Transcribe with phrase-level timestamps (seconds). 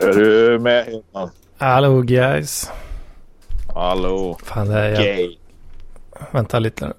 [0.00, 1.30] Är du med Hedman?
[1.58, 2.70] Hallå guys.
[3.74, 4.38] Hallå.
[4.42, 5.02] Fan det är jag.
[5.02, 5.36] Gay.
[6.30, 6.94] Vänta lite nu.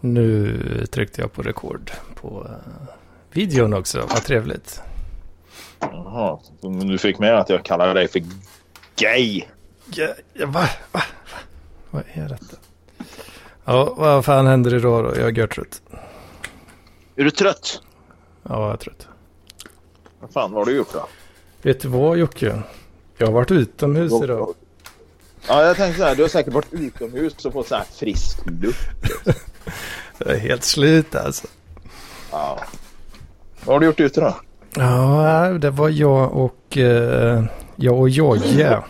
[0.00, 2.94] Nu tryckte jag på rekord på eh,
[3.30, 4.00] videon också.
[4.00, 4.82] Vad trevligt.
[5.80, 8.22] Jaha, men du fick med att jag kallar dig för
[8.96, 9.42] gay.
[9.94, 10.68] Ja, ja, va?
[10.92, 11.02] Va?
[11.32, 11.38] Va?
[11.90, 12.56] Vad är detta?
[13.64, 15.10] Ja, vad fan händer idag då?
[15.10, 15.82] Jag är görtrött.
[17.16, 17.82] Är du trött?
[18.42, 19.08] Ja, jag är trött.
[20.24, 21.06] Vad fan vad har du gjort då?
[21.62, 22.62] Vet du vad Jocke?
[23.18, 24.54] Jag har varit utomhus idag.
[25.48, 26.14] Ja, jag tänkte så här.
[26.14, 28.88] Du har säkert varit utomhus och fått så här frisk luft.
[30.18, 31.46] Jag är helt slut alltså.
[32.30, 32.58] Ja.
[33.64, 34.36] Vad har du gjort ute då?
[34.76, 37.44] Ja, det var jag och eh,
[37.76, 38.72] jag och Jojje.
[38.72, 38.82] Eh,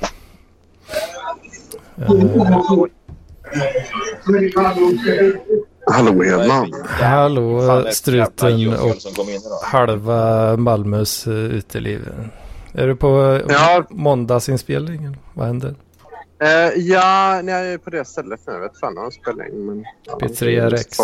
[5.86, 6.72] Hallå Hedman.
[6.88, 8.94] hallå struten och
[9.62, 12.08] halva Malmös uh, uteliv.
[12.72, 13.84] Är du på uh, Ja.
[13.90, 15.16] måndagsinspelningen?
[15.34, 15.74] Vad händer?
[16.38, 18.52] Eh, ja, nej, jag är på det stället nu.
[18.52, 19.66] Jag vet fan om de spelar in.
[19.66, 20.98] Men, ja, Pizzeria Rex.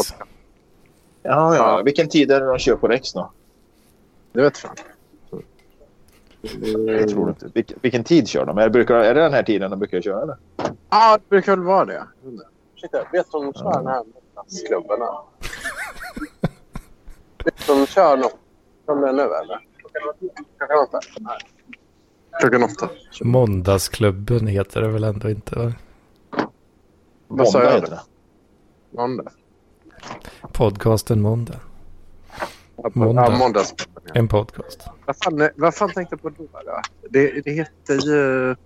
[1.22, 1.82] Ja, ja.
[1.84, 3.30] Vilken tid är det de kör på Rex då?
[4.32, 4.76] Det vet fan.
[6.86, 7.50] Jag tror inte.
[7.54, 8.58] Vilken, vilken tid kör de?
[8.58, 10.36] Är det, brukar, är det den här tiden de brukar köra eller?
[10.90, 12.04] Ja, det brukar väl vara det.
[12.76, 14.04] Ursäkta, vet du om de kör den här
[17.69, 18.38] om de kör något
[18.84, 19.66] som det är nu eller?
[20.58, 21.00] Klockan åtta?
[22.41, 22.88] Klockan åtta.
[23.24, 25.56] Måndagsklubben heter det väl ändå inte?
[25.58, 25.72] Va?
[27.28, 27.72] Vad sa jag?
[27.72, 28.00] heter det.
[28.91, 29.32] Måndag.
[30.52, 31.60] Podcasten Måndag.
[32.94, 33.36] Måndag.
[33.38, 33.52] Ja.
[34.04, 34.10] Ja.
[34.14, 34.88] En podcast.
[35.06, 36.48] Vad fan, vad fan tänkte jag på då?
[36.52, 36.80] då?
[37.10, 38.56] Det, det heter ju...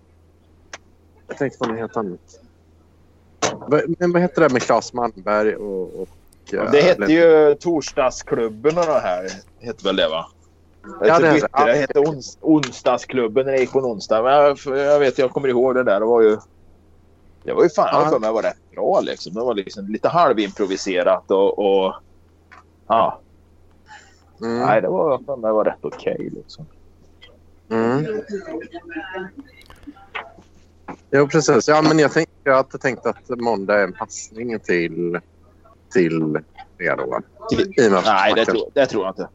[1.28, 2.40] Jag tänkte på något helt annat.
[3.98, 6.00] Men vad heter det med Claes Malmberg och...
[6.00, 6.08] och
[6.54, 9.28] eh, Det hette ju Torsdagsklubben och det här.
[9.60, 10.26] Hette väl det va?
[11.00, 11.72] Ja, Ja, det heter det.
[11.72, 14.22] hette ons, Onsdagsklubben när det gick på en onsdag.
[14.22, 16.00] Men jag, jag vet, jag kommer ihåg det där.
[16.00, 16.36] Det var ju...
[17.44, 18.10] Det var ju fan, Ja.
[18.10, 19.34] för mig var rätt bra liksom.
[19.34, 21.58] Det var liksom lite halvimproviserat och...
[21.58, 21.94] och
[22.88, 23.20] ja,
[24.42, 24.58] Mm.
[24.58, 26.66] nej det var för mig var rätt okej liksom.
[27.70, 28.06] Mm.
[31.16, 31.68] Jo, precis.
[31.68, 35.20] Ja, men jag, tänkte, jag hade tänkt att måndag är en passning till,
[35.92, 36.32] till
[36.78, 37.06] det då.
[37.06, 37.22] va?
[37.78, 39.28] I Nej, det tror, det tror jag inte.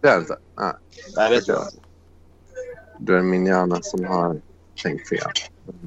[0.00, 0.36] Det är inte.
[0.58, 0.72] Nej,
[1.16, 1.78] Nej, det tror jag inte.
[2.98, 4.40] då är det min hjärna som har
[4.82, 5.18] tänkt fel.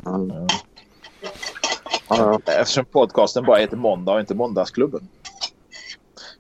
[0.06, 0.28] Mm.
[0.30, 0.48] Ja.
[2.10, 2.54] Ja, ja.
[2.54, 5.08] Eftersom podcasten bara heter Måndag och inte Måndagsklubben.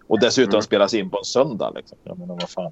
[0.07, 0.61] Och dessutom Mm.
[0.61, 1.71] spelas in på en söndag.
[1.75, 1.97] Liksom.
[2.03, 2.71] Jag menar, vad fan.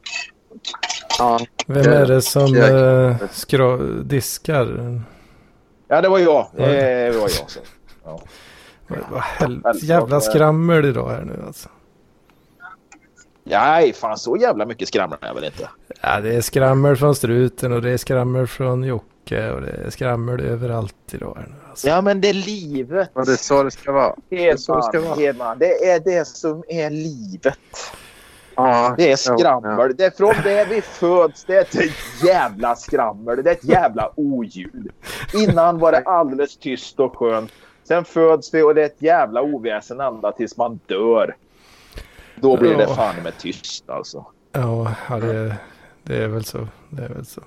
[1.19, 5.01] Ja, Vem är det som eh, diskar?
[5.87, 6.47] Ja, det var jag.
[6.57, 6.65] Ja.
[6.65, 7.29] Det var jag.
[7.29, 7.59] Så.
[8.03, 8.21] Ja.
[9.11, 11.69] Vad hel- jävla eh, skrammel idag här nu alltså.
[13.43, 15.69] Nej, fan så jävla mycket skramlar jag väl inte.
[16.01, 19.89] Ja, det är skrammel från struten och det är skrammel från Jocke och det är
[19.89, 21.87] skrammel överallt idag här nu alltså.
[21.87, 23.09] Ja, men det är livet.
[23.13, 24.15] och det är så det ska vara.
[24.29, 25.15] Det är så det ska vara.
[25.15, 25.57] Hedman.
[25.59, 27.57] Det är det som är livet.
[28.55, 29.95] Ja, Det är ja, skrammel.
[29.97, 31.43] Det är från det vi föds.
[31.45, 31.91] Det är ett
[32.23, 33.43] jävla skrammel.
[33.43, 34.91] Det är ett jävla oljud.
[35.33, 37.51] Innan var det alldeles tyst och skönt.
[37.83, 41.35] Sen föds vi och det är ett jävla oväsen ända tills man dör.
[42.35, 42.95] Då blir det Ja.
[42.95, 44.25] fan med tyst alltså.
[44.51, 45.55] Ja, ja det,
[46.03, 46.67] det är väl så.
[46.89, 47.41] Det är väl så.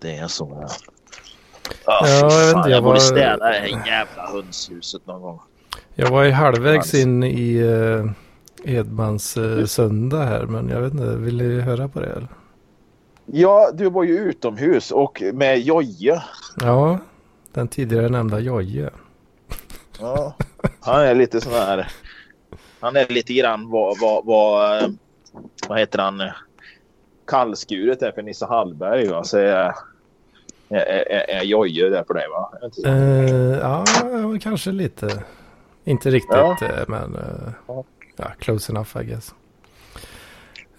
[0.00, 0.58] Det är så.
[0.60, 0.68] Ja.
[1.86, 5.40] Ja, jag vet fan, jag, jag borde var- städa det här jävla hönshuset någon gång.
[5.94, 8.10] Jag var ju halvvägs in i uh,
[8.66, 12.28] Edmans eh, söndag här men jag vet inte, vill ni höra på det eller?
[13.26, 16.22] Ja, du var ju utomhus och med Jojje.
[16.60, 16.98] Ja,
[17.52, 18.90] den tidigare nämnda Jojje.
[20.00, 20.34] Ja.
[20.80, 21.92] Han är lite sån här.
[22.80, 24.88] Han är lite grann vad, vad, vad, eh,
[25.68, 26.22] vad heter han?
[27.26, 29.08] Kallskuret är för Nisse Hallberg.
[29.08, 29.24] Va?
[29.24, 29.72] Så är,
[30.68, 30.76] är,
[31.10, 32.52] är, är Jojje där på dig va?
[32.86, 35.24] Eh, ja, ja, kanske lite.
[35.84, 36.56] Inte riktigt Ja.
[36.62, 37.84] eh, men eh, Ja.
[38.16, 39.34] Ja, close enough I guess.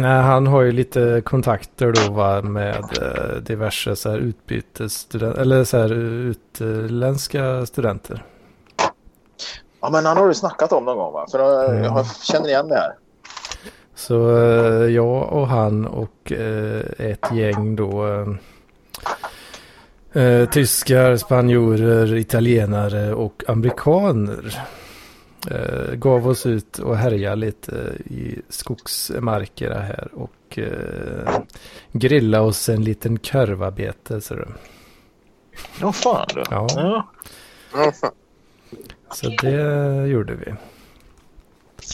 [0.00, 5.64] Nej, han har ju lite kontakter då va, med eh, diverse så här utbytesstudenter eller
[5.64, 8.24] så här utländska studenter.
[9.80, 11.26] Ja, men han har du snackat om någon gång va?
[11.30, 11.38] För
[11.74, 12.92] eh, jag har, känner igen det här.
[13.94, 16.32] Så eh, jag och han och
[16.98, 18.06] ett gäng då
[20.50, 24.58] tyskar, spanjorer, italienare och amerikaner
[25.50, 31.40] eh, gav oss ut och härjade lite i skogsmarkerna här och eh,
[31.92, 34.20] grilla oss en liten körvabete.
[35.80, 36.42] Ja, fan du.
[36.50, 36.66] Ja.
[36.76, 37.08] Ja.
[37.72, 38.12] Ja, fan.
[39.10, 40.54] så det gjorde vi.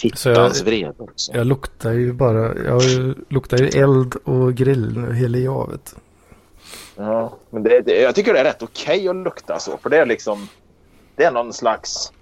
[0.01, 0.95] Fittans vrede.
[1.33, 2.83] Jag luktar ju bara, jag
[3.29, 5.97] luktar ju eld och grill nu hela javet.
[6.97, 9.79] Ja, men det, det, jag tycker det är rätt okej okay att lukta så.
[9.83, 10.49] För det är liksom,
[11.17, 12.13] det är någon slags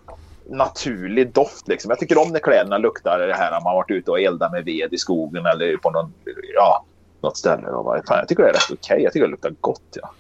[0.49, 1.69] naturlig doft.
[1.69, 1.91] Liksom.
[1.91, 4.65] Jag tycker om när kläderna luktar det här när man varit ute och eldat med
[4.65, 6.13] ved i skogen eller på någon,
[6.55, 6.85] ja,
[7.21, 7.63] något ställe.
[7.63, 8.77] Fan, jag tycker det är rätt okej.
[8.95, 9.03] Okay.
[9.03, 9.97] Jag tycker det luktar gott.
[10.01, 10.11] Ja,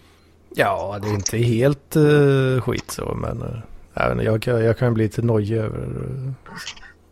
[0.54, 5.04] ja det är inte helt uh, skit så, men uh, jag, jag, jag kan bli
[5.04, 6.32] lite nojig över uh,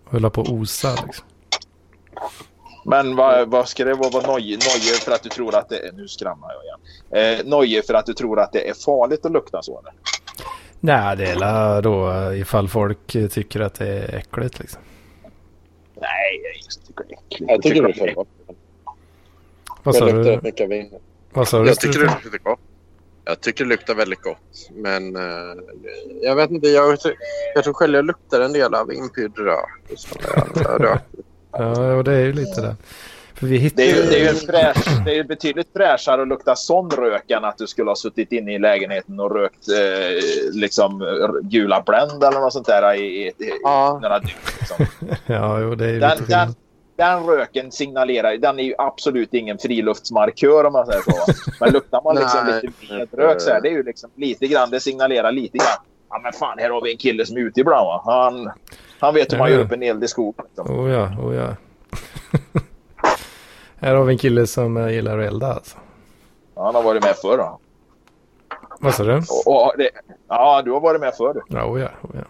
[0.05, 0.95] hålla på och osa.
[1.07, 1.27] Liksom.
[2.85, 4.27] Men vad, vad ska det vara?
[4.27, 4.63] Nojig
[5.05, 5.93] för att du tror att det är...
[5.93, 7.39] Nu skramlar jag igen.
[7.41, 9.79] Eh, nojig för att du tror att det är farligt att lukta så?
[9.79, 9.93] Eller?
[10.81, 12.99] Nej, det är då ifall folk
[13.31, 14.81] tycker att det är äckligt liksom.
[15.95, 17.51] Nej, jag tycker det är äckligt.
[17.51, 18.29] Jag tycker det är gott.
[19.83, 20.41] Vad sa du?
[21.33, 21.69] Vad sa du?
[21.69, 22.61] Jag tycker det luktar gott.
[23.25, 24.71] Jag tycker det luktar väldigt gott.
[24.73, 25.23] Men uh,
[26.23, 26.69] jag vet inte.
[26.69, 26.99] Jag,
[27.55, 29.69] jag tror själv jag luktar en del av inpyrd rök.
[31.53, 32.77] ja, och det är ju lite det.
[33.41, 33.83] Hittade...
[33.83, 37.31] det, är ju, det, är ju fräsch, det är betydligt fräschare att lukta sån rök
[37.31, 41.05] än att du skulle ha suttit inne i lägenheten och rökt eh, liksom
[41.43, 43.99] gula Blend eller något sånt där i, i, i ja.
[44.03, 44.39] några dygn.
[44.59, 44.87] Liksom.
[45.27, 46.55] ja, jo, det är den, den,
[46.97, 51.33] den röken signalerar, den är ju absolut ingen friluftsmarkör om man säger så.
[51.61, 54.81] Men luktar man liksom lite vedrök så här, det är ju liksom lite grann, det
[54.81, 55.85] signalerar lite grann.
[56.11, 58.03] Ja men fan, här har vi en kille som är ute ibland va.
[58.05, 58.51] Han,
[58.99, 60.45] han vet hur man gör upp en eld i skogen.
[60.49, 60.81] Liksom.
[60.81, 61.57] Oh ja, oh ja.
[63.81, 65.79] Här har vi en kille som eh, gillar att elda alltså.
[66.57, 67.61] Han har varit med förr då.
[68.81, 69.17] Vad sa du?
[69.17, 69.91] Och, och det,
[70.29, 71.43] ja, du har varit med förr.
[71.49, 72.25] Ja, oh ja, oh ja.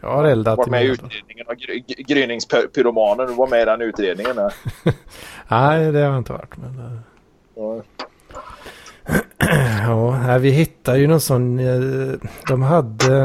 [0.00, 0.58] Jag har eldat.
[0.58, 3.26] Var med i utredningen av gry gryningspyromanen.
[3.26, 4.36] Du var med i den utredningen.
[5.48, 6.56] Nej, det har jag inte varit.
[6.56, 6.78] Men...
[6.78, 6.98] Eh.
[7.56, 7.82] Ja.
[10.28, 11.58] ja, vi hittade ju någon sån.
[11.58, 12.18] Eh,
[12.48, 13.24] de hade.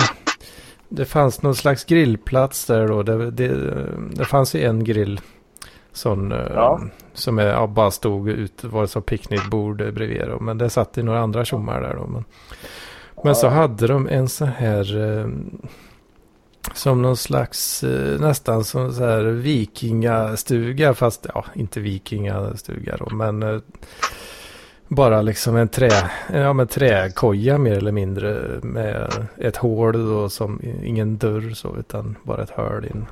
[0.89, 3.03] Det fanns någon slags grillplats där då.
[3.03, 3.73] Det, det,
[4.11, 5.21] det fanns ju en grill
[5.93, 6.81] Sån, eh, ja.
[7.13, 10.27] Som är, ja, bara stod ut, var som picknickbord bredvid.
[10.27, 10.39] Då.
[10.39, 12.07] Men det satt i några andra tjommar där då.
[12.07, 12.25] Men,
[13.15, 13.33] men ja.
[13.33, 15.27] så hade de en sån här eh,
[16.73, 20.93] som någon slags eh, nästan som så här vikingastuga.
[20.93, 23.15] Fast ja, inte vikingastuga då.
[23.15, 23.61] Men
[24.87, 28.59] bara liksom en trä, ja, men träkoja mer eller mindre.
[28.61, 33.05] Med ett hål då som ingen dörr så utan bara ett hål in.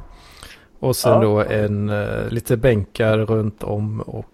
[0.80, 1.20] Och sen ja.
[1.20, 4.26] då en uh, lite bänkar runt om och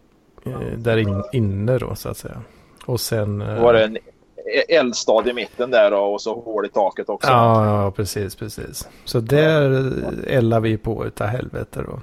[0.47, 2.41] uh, där in, inne då så att säga.
[2.85, 3.41] Och sen...
[3.41, 7.09] Uh, var det en e- eldstad i mitten där då, och så hål i taket
[7.09, 7.29] också?
[7.29, 8.87] Ja, ja precis, precis.
[9.05, 9.93] Så där
[10.27, 11.99] eldar vi på utav helvete då.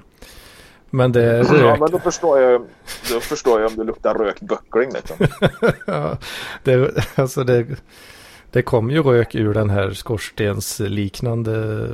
[0.89, 1.61] Men det rök...
[1.61, 2.61] Ja, men då förstår jag,
[3.11, 5.17] då förstår jag om det luktar rökt böckling liksom.
[5.87, 6.17] ja,
[6.63, 7.67] det, alltså det,
[8.53, 11.87] det kom ju rök ur den här skorstensliknande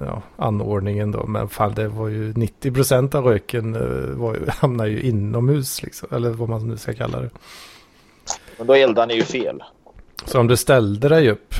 [0.00, 1.26] ja, anordningen då.
[1.26, 6.08] Men fall det var ju 90 procent av röken eh, var, hamnar ju inomhus liksom.
[6.12, 7.30] Eller vad man nu ska kalla det.
[8.58, 9.62] Men då eldar ni ju fel.
[10.24, 11.54] Så om du ställde dig upp.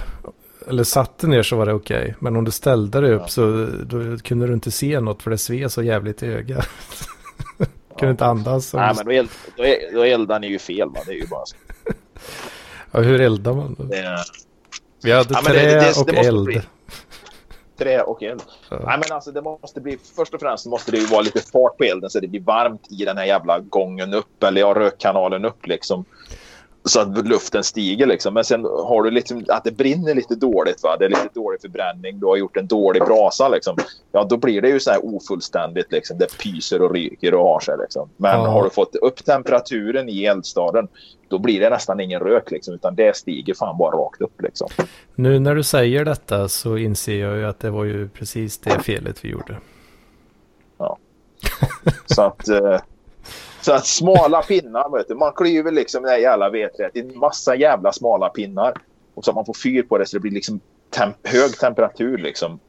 [0.68, 2.02] Eller satte ner så var det okej.
[2.02, 2.14] Okay.
[2.18, 3.28] Men om du ställde dig upp ja.
[3.28, 6.68] så då kunde du inte se något för det sved så jävligt i ögat.
[7.58, 8.10] kunde ja.
[8.10, 8.74] inte andas.
[8.74, 11.00] Nej men då, eld, då, då eldar ni ju fel va.
[11.06, 11.56] Det är ju bara så.
[12.92, 13.84] ja hur eldar man då?
[13.84, 14.16] Det...
[15.02, 16.44] Vi hade ja, trä det, det, och eld.
[16.44, 16.62] Bli
[17.82, 18.42] trä och eld.
[18.70, 18.76] Ja.
[18.86, 21.78] Nej, men alltså det måste bli, först och främst måste det ju vara lite fart
[21.78, 25.44] på elden så det blir varmt i den här jävla gången upp eller ja, rökkanalen
[25.44, 26.04] upp liksom.
[26.84, 28.34] Så att luften stiger liksom.
[28.34, 30.82] Men sen har du liksom att det brinner lite dåligt.
[30.82, 30.96] Va?
[30.98, 32.20] Det är lite dålig förbränning.
[32.20, 33.76] Du har gjort en dålig brasa liksom.
[34.12, 36.18] Ja, då blir det ju så här ofullständigt liksom.
[36.18, 38.08] Det pyser och ryker och har sig liksom.
[38.16, 38.46] Men ja.
[38.46, 40.88] har du fått upp temperaturen i eldstaden
[41.32, 44.68] då blir det nästan ingen rök liksom, utan det stiger fan bara rakt upp liksom.
[45.14, 48.78] Nu när du säger detta så inser jag ju att det var ju precis det
[48.80, 49.56] felet vi gjorde.
[50.78, 50.98] Ja.
[52.06, 52.80] så att, eh,
[53.60, 57.54] så att smala pinnar, vet du, man klyver liksom det här jävla vedträet i massa
[57.54, 58.74] jävla smala pinnar.
[59.14, 60.60] Och så att man får fyr på det så det blir liksom
[60.90, 62.60] temp hög temperatur liksom.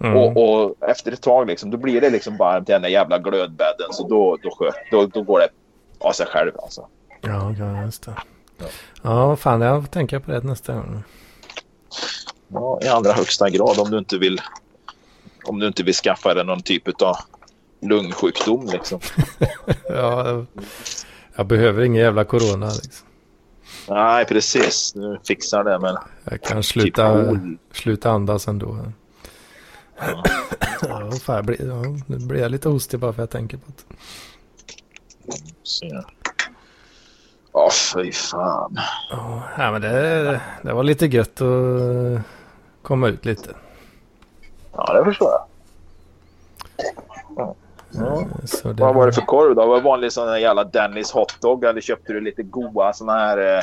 [0.00, 0.16] Mm.
[0.16, 3.18] Och, och, efter ett tag liksom, då blir det liksom varmt i den där jävla
[3.18, 3.92] glödbädden.
[3.92, 5.48] Så då, då, då, då går det
[5.98, 6.88] av sig själv alltså.
[7.20, 8.14] Ja, ja just det.
[8.58, 8.66] Ja,
[9.02, 11.02] ja fan jag får tänka på det nästa gång.
[12.48, 14.40] Ja, i allra högsta grad om du inte vill
[15.44, 17.16] om du inte vill skaffa dig någon typ av
[17.80, 19.00] lungsjukdom liksom.
[19.88, 20.46] ja, jag,
[21.36, 23.06] jag, behöver ingen jävla corona liksom.
[23.88, 24.94] Nej, precis.
[24.94, 25.96] Nu fixar det men...
[26.24, 28.78] Jag kan sluta, typ sluta andas ändå.
[29.98, 30.24] Ja.
[30.82, 33.56] ja, fan, jag blir, ja, nu blir jag lite hostig bara för att jag tänker
[33.56, 33.96] på det.
[35.62, 35.86] Så.
[35.86, 36.04] Ja,
[37.66, 38.78] oh, fy fan.
[39.12, 42.20] Oh, ja, men det, det var lite gött att
[42.82, 43.50] komma ut lite.
[44.72, 45.44] Ja, det förstår jag.
[47.36, 47.54] Ja.
[48.44, 49.66] Så det Vad var det för korv då?
[49.66, 53.38] Var det vanlig sån här jävla Dennis hotdog eller köpte du lite goa såna här
[53.38, 53.62] eh,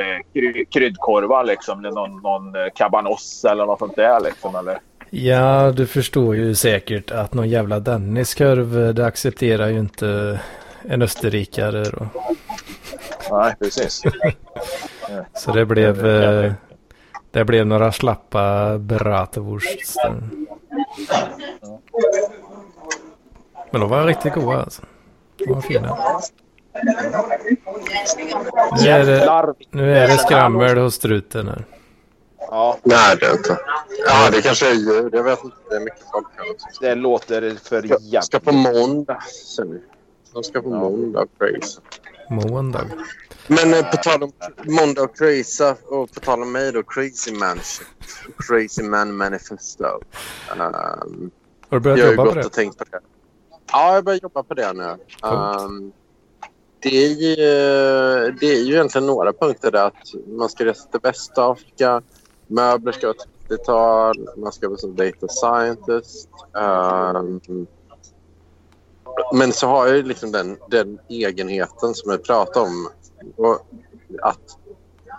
[0.00, 1.82] eh, kryddkorvar liksom?
[1.82, 4.78] Någon, någon eh, cabanos eller något sånt där liksom eller?
[5.10, 10.40] Ja, du förstår ju säkert att någon jävla Dennis-korv det accepterar ju inte
[10.88, 12.06] en österrikare då.
[13.30, 14.02] Nej, precis.
[15.34, 16.52] Så det blev, eh,
[17.30, 19.96] det blev några slappa bratwurst.
[23.70, 24.82] Men de var riktigt goda alltså.
[25.36, 25.98] De var fina.
[28.82, 31.64] Nu är det, nu är det skrammel hos struten här.
[32.38, 32.78] Ja.
[32.82, 33.58] Nej, det är inte.
[34.06, 35.10] Ja, det kanske är djur.
[35.12, 35.56] Jag vet inte.
[35.70, 36.66] Det är mycket folk här också.
[36.80, 38.12] Det låter för jävligt.
[38.12, 39.18] Jag ska på måndag.
[40.34, 41.26] De ska på måndag.
[41.38, 41.80] Crazy.
[42.30, 42.90] Måndag.
[43.46, 44.32] Men eh, på tal om
[44.64, 47.58] måndag och crazy och på tal om mig då, Crazy Man
[48.38, 49.84] Crazy Man Manifesto.
[49.84, 51.30] Um,
[51.68, 52.46] Har du börjat jag jobba på det?
[52.46, 53.00] Och tänkt på det?
[53.72, 54.96] Ja, jag börjar jobba på det nu.
[55.28, 55.92] Um,
[56.80, 57.36] det, är ju,
[58.40, 62.02] det är ju egentligen några punkter där att man ska resa till Västafrika.
[62.46, 63.16] Möbler ska vara
[63.48, 64.28] 30-tal.
[64.36, 66.28] Man ska vara som data scientist.
[66.52, 67.66] Um,
[69.32, 72.88] men så har jag liksom den, den egenheten som jag pratade om.
[73.36, 73.66] Och
[74.22, 74.58] att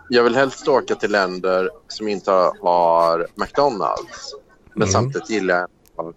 [0.10, 2.32] jag vill helst åka till länder som inte
[2.62, 4.36] har McDonalds.
[4.74, 4.92] Men mm.
[4.92, 6.14] samtidigt gillar jag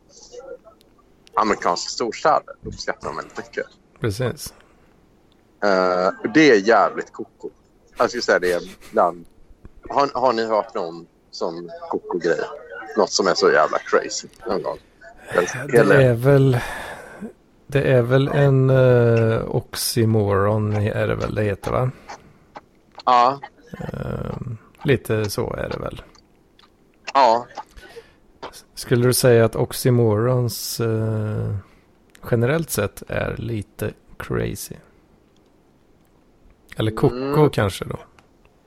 [1.35, 2.55] amerikanska storstäder.
[2.63, 3.67] uppskattar de väldigt mycket.
[4.01, 4.55] Precis.
[5.65, 7.51] Uh, det är jävligt koko.
[7.99, 9.27] Jag skulle säga det är bland...
[9.89, 12.41] Har, har ni hört någon sån koko-grej?
[12.97, 14.79] Något som är så jävla crazy någon gång?
[15.73, 16.59] Det är väl...
[17.71, 21.91] Det är väl en uh, oxymoron är det väl det heter va?
[23.05, 23.41] Ja.
[23.95, 24.37] Uh,
[24.83, 26.03] lite så är det väl.
[27.15, 27.47] Ja.
[28.75, 31.57] Skulle du säga att oxymorons uh,
[32.31, 34.75] generellt sett är lite crazy?
[36.77, 37.51] Eller koko mm.
[37.51, 37.99] kanske då?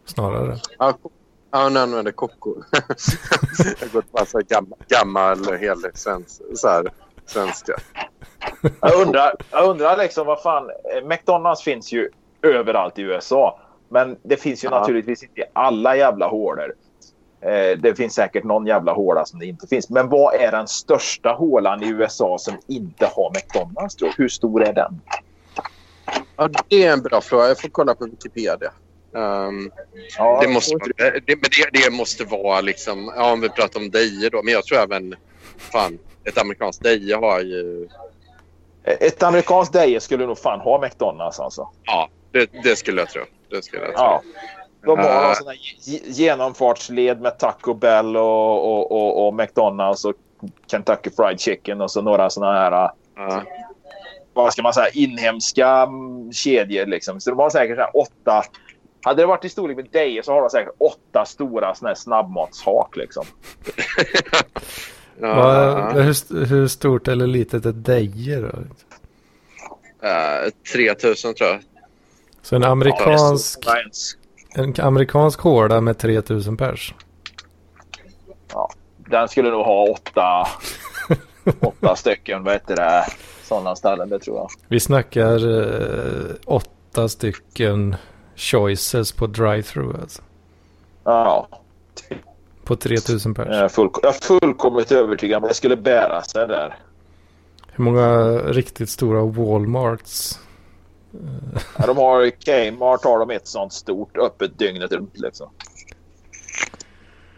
[0.05, 0.59] Snarare.
[0.79, 0.97] Ja,
[1.51, 2.55] Ja, han använder koko.
[2.71, 6.93] jag har gått massa gammal, gammal hel svensk, så här,
[7.25, 7.73] svenska.
[8.81, 10.69] Jag undrar, jag undrar liksom vad fan.
[10.69, 12.09] Eh, McDonalds finns ju
[12.41, 13.59] överallt i USA.
[13.89, 14.79] Men det finns ju ja.
[14.79, 16.73] naturligtvis inte i alla jävla hålor.
[17.41, 19.89] Eh, det finns säkert någon jävla håla som det inte finns.
[19.89, 23.95] Men vad är den största hålan i USA som inte har McDonalds?
[23.95, 24.13] Tror?
[24.17, 25.01] Hur stor är den?
[26.35, 27.47] Ja, det är en bra fråga.
[27.47, 28.71] Jag får kolla på Wikipedia.
[29.13, 29.71] Um,
[30.17, 31.35] ja, det, måste, det, det,
[31.73, 35.15] det, måste vara liksom, ja, om vi pratar om Deje då, men jag tror även
[35.57, 37.87] fan, ett amerikanskt Deje har ju...
[38.83, 41.69] Ett amerikanskt Deje skulle nog fan ha McDonalds alltså.
[41.83, 43.21] Ja, det, det skulle jag tro.
[43.49, 44.03] Det skulle jag tro.
[44.03, 44.21] Ja.
[44.85, 45.53] De har uh, sådana
[46.05, 50.13] genomfartsled med Taco Bell och, och, och, och, McDonalds och
[50.71, 52.83] Kentucky Fried Chicken och så några sådana här...
[53.19, 53.43] Uh.
[54.33, 54.89] Vad ska man säga?
[54.93, 55.87] Inhemska
[56.31, 57.21] kedjor liksom.
[57.21, 58.43] Så de har säkert så åtta
[59.03, 61.95] hade det varit i storlek med dig så har de säkert åtta stora såna här
[61.95, 63.25] snabbmatshak liksom.
[65.19, 68.47] ja, Va, hur, hur, stort eller litet är Deje då?
[68.47, 68.53] Uh,
[70.73, 71.59] 3000 tror jag.
[72.41, 73.59] Så en amerikansk,
[74.53, 76.93] en amerikansk hårda med 3000 pers?
[78.53, 80.47] Ja, den skulle nog ha åtta,
[81.59, 83.05] åtta stycken, vad heter det,
[83.43, 84.49] sådana ställen, det tror jag.
[84.67, 87.95] Vi snackar eh, åtta stycken
[88.35, 90.21] choices på drive-through alltså.
[91.03, 91.47] Ja.
[92.63, 93.47] På 3000 pers.
[93.47, 96.77] Jag är, full, jag är fullkomligt övertygad om att det skulle bära sig där.
[97.71, 100.39] Hur många riktigt stora Walmarts?
[101.77, 105.49] Ja, de har Kmart har de ett sånt stort öppet dygnet runt liksom.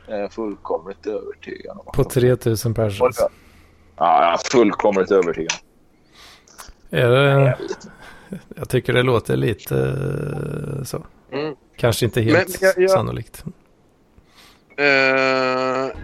[0.08, 1.94] Jag är fullkomligt övertygad om.
[1.94, 3.00] På 3000 pers?
[3.00, 3.30] Ja,
[3.96, 5.54] jag är fullkomligt övertygad.
[6.90, 7.58] Är det...
[8.56, 11.04] Jag tycker det låter lite eh, så.
[11.32, 11.56] Mm.
[11.78, 13.44] Kanske inte helt jag, jag, sannolikt.
[14.80, 15.96] Uh,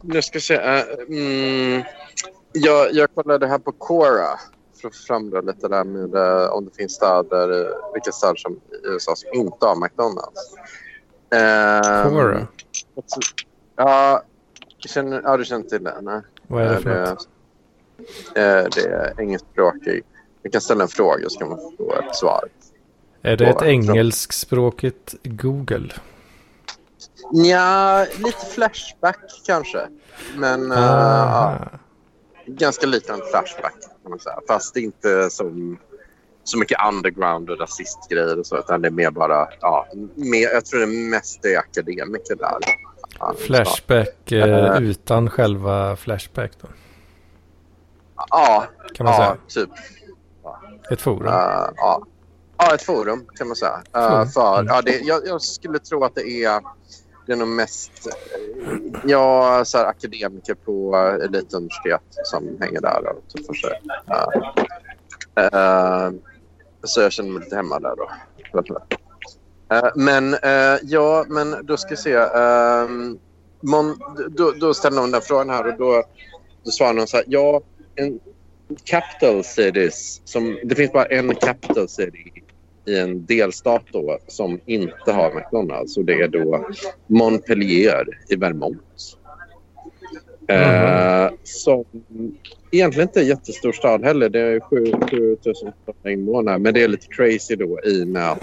[0.00, 0.56] nu ska jag se.
[0.56, 1.82] Uh, mm,
[2.52, 4.38] jag, jag kollade här på Quora
[4.80, 8.58] för att framdra lite där med uh, om det finns städer, vilka städer som i
[8.82, 10.54] USA som inte har McDonalds.
[12.08, 12.46] Quora?
[13.76, 14.22] Ja,
[14.78, 15.94] känner, ja, du känner till det?
[16.02, 16.20] Nej.
[16.46, 17.28] Vad är det för något?
[18.34, 20.04] Det är engelskspråkig
[20.42, 22.44] vi kan ställa en fråga så kan man få ett svar.
[23.22, 25.88] Är det ett engelskspråkigt Google?
[27.34, 29.88] Ja, lite Flashback kanske.
[30.36, 31.56] Men uh,
[32.46, 34.38] ganska liten Flashback kan man säga.
[34.48, 35.78] Fast inte som
[36.44, 38.58] så mycket underground och rasistgrejer och så.
[38.58, 42.58] Utan det är mer bara, ja, mer, jag tror det mest är akademiker där.
[43.46, 46.68] Flashback uh, utan själva Flashback då?
[48.30, 49.66] Ja, kan man ja säga.
[49.66, 49.74] typ.
[50.90, 51.26] Ett forum.
[51.26, 52.02] Uh, ja.
[52.58, 53.82] ja, ett forum kan man säga.
[53.96, 54.66] Uh, för, Mm.
[54.74, 56.60] ja, det, jag, jag skulle tro att det är,
[57.32, 63.06] det är nog mest eh, ja, så här, akademiker på eh, elituniversitet som hänger där
[63.08, 63.80] och typ tuffar sig.
[64.10, 66.12] Uh, eh, uh,
[66.82, 68.10] så jag känner mig lite hemma där då.
[69.74, 72.14] Uh, men uh, ja, men då ska vi se.
[72.14, 73.18] Ehm,
[73.60, 73.98] Mon,
[74.30, 76.04] då, då ställer någon den frågan här och då,
[76.64, 77.24] då svarar någon så här.
[77.28, 77.60] Ja,
[77.94, 78.20] en
[78.84, 80.20] capital cities.
[80.24, 82.31] Som, det finns bara en capital city
[82.86, 85.96] i en delstat då, som inte har McDonalds.
[85.96, 86.66] Och det är då
[87.06, 89.18] Montpellier i Vermont.
[90.48, 91.84] Eh, som
[92.70, 94.28] egentligen inte är en jättestor stad heller.
[94.28, 95.72] Det är 7000
[96.06, 96.58] invånare.
[96.58, 98.42] Men det är lite crazy då i och med att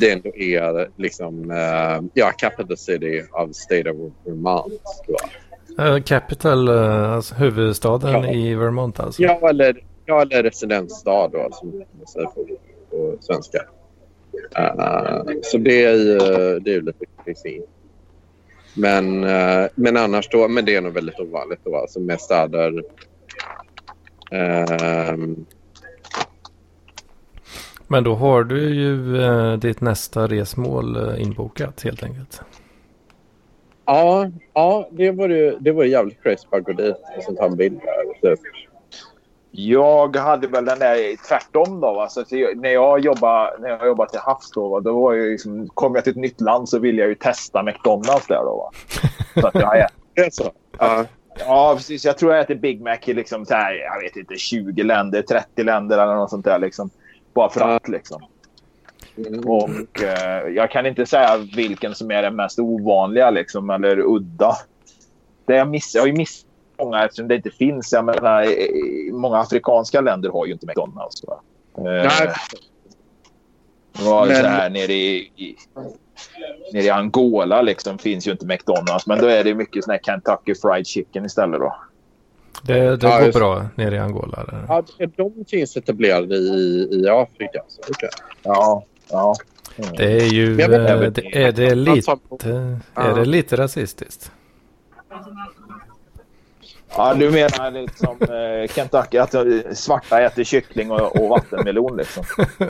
[0.00, 4.72] det ändå är liksom, eh, ja, capital city of state of Vermont.
[5.78, 8.32] Eh, Capital, eh, alltså huvudstaden Ja.
[8.32, 9.22] i Vermont alltså.
[9.22, 11.68] Ja, eller, ja, eller residensstad då, som
[11.98, 12.28] man säger
[12.98, 13.58] på, svenska.
[14.56, 16.18] Eh, så det är ju
[16.60, 17.60] det är ju lite crazy.
[18.74, 22.82] Men, eh, men annars då, men det är nog väldigt ovanligt då, alltså med städer.
[24.30, 25.46] ehm,
[27.86, 32.40] Men då har du ju eh, ditt nästa resmål eh, inbokat helt enkelt.
[33.86, 37.44] ja, ja, det var ju det var jävligt crazy att gå dit och sen ta
[37.46, 37.80] en bild
[38.22, 38.30] där.
[38.36, 38.40] Typ.
[39.50, 41.94] Jag hade väl den där tvärtom då.
[41.94, 42.08] Va?
[42.08, 44.80] Så att jag, när, jag jobbade, när jag jobbade till havs då, va?
[44.80, 47.62] då var jag liksom, kom jag till ett nytt land så ville jag ju testa
[47.62, 48.56] McDonalds där då.
[48.56, 48.70] Va?
[49.40, 50.52] Så att jag, ät- Det är så?
[50.78, 51.04] Ja.
[51.38, 52.04] ja, precis.
[52.04, 55.22] Jag tror jag äter Big Mac i liksom så här, jag vet inte, 20 länder,
[55.22, 56.58] 30 länder eller något sånt där.
[56.58, 56.90] Liksom.
[57.34, 58.22] Bara för att liksom.
[59.46, 64.52] Och eh, jag kan inte säga vilken som är den mest ovanliga liksom, eller udda.
[65.46, 66.47] Det jag, miss, jag har ju missat
[66.78, 67.92] många eftersom det inte finns.
[67.92, 68.46] Jag menar,
[69.12, 71.24] många afrikanska länder har ju inte McDonalds.
[71.24, 71.40] Va?
[71.78, 72.28] Eh, Nej,
[73.98, 75.56] det var Men- så här nere i, i,
[76.72, 79.06] nere i Angola liksom, finns ju inte McDonalds.
[79.06, 81.60] Men då är det mycket sån här Kentucky Fried Chicken istället.
[81.60, 81.76] Då.
[82.62, 84.44] Det, det Ja, går just- bra nere i Angola.
[84.44, 84.64] Där.
[84.68, 84.82] ja,
[85.16, 87.62] de finns etablerade i, i Afrika.
[87.68, 88.08] Så, okay.
[88.42, 89.34] Ja, ja.
[89.76, 89.90] Mm.
[89.96, 92.48] Det är ju Men jag vet- eh, det, är, det lite, Alltså,
[92.94, 94.32] är det lite rasistiskt.
[96.96, 99.34] Ja, du menar liksom eh, Kentucky att
[99.78, 102.24] svarta äter kyckling och, och vattenmelon liksom.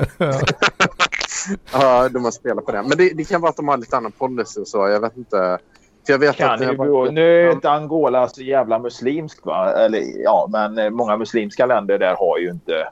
[1.73, 2.83] Ja, de har spelat på det.
[2.83, 4.89] Men det, det kan vara att de har lite annan policy och så.
[4.89, 5.59] Jag vet inte.
[6.07, 9.73] För jag vet Kan att det varit- Nu är inte Angola så jävla muslimskt va?
[9.73, 12.89] Eller, ja, men eh, många muslimska länder där har ju inte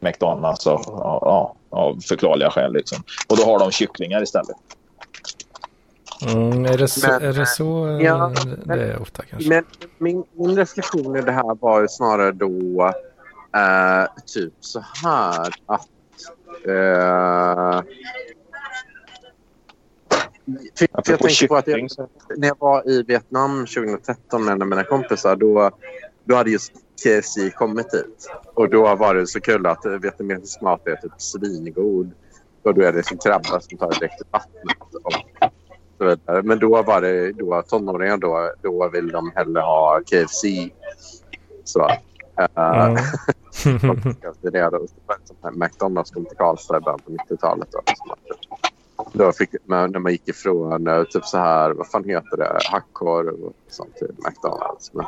[0.00, 2.72] McDonalds av, ja, av förklarliga skäl.
[2.72, 2.98] Liksom.
[3.28, 4.56] Och då har de kycklingar istället.
[6.26, 8.32] Mm, är, det så, Men, är det så eh, ja,
[8.64, 9.48] det är ofta kanske?
[9.48, 9.64] Men
[9.98, 12.92] min, min reflektion i det här var ju snarare då
[13.54, 15.88] eh, typ så här att...
[16.66, 17.82] Eh,
[20.78, 21.88] för, jag Apropå tänker på att jag,
[22.36, 25.70] när jag var i Vietnam 2013 med en av mina kompisar då,
[26.24, 28.30] då hade just KFC kommit dit.
[28.54, 32.12] Och då var det så kul att vietnamesisk mat är typ svingod.
[32.62, 34.94] Och då är det som krabba som tar direkt i vattnet.
[35.02, 35.12] Och
[35.98, 36.42] så vidare.
[36.42, 40.44] Men då var det då tonåringar då, då vill de hellre ha KFC.
[41.64, 41.90] Så.
[42.54, 42.96] Mm.
[45.58, 47.68] McDonalds kom till Karlstad i början på 90-talet.
[47.72, 47.80] Då,
[49.12, 53.44] då fick när man gick ifrån eh, typ så här, vad fan heter det, hackkorv
[53.44, 54.92] och sånt till McDonalds.
[54.92, 55.06] Men,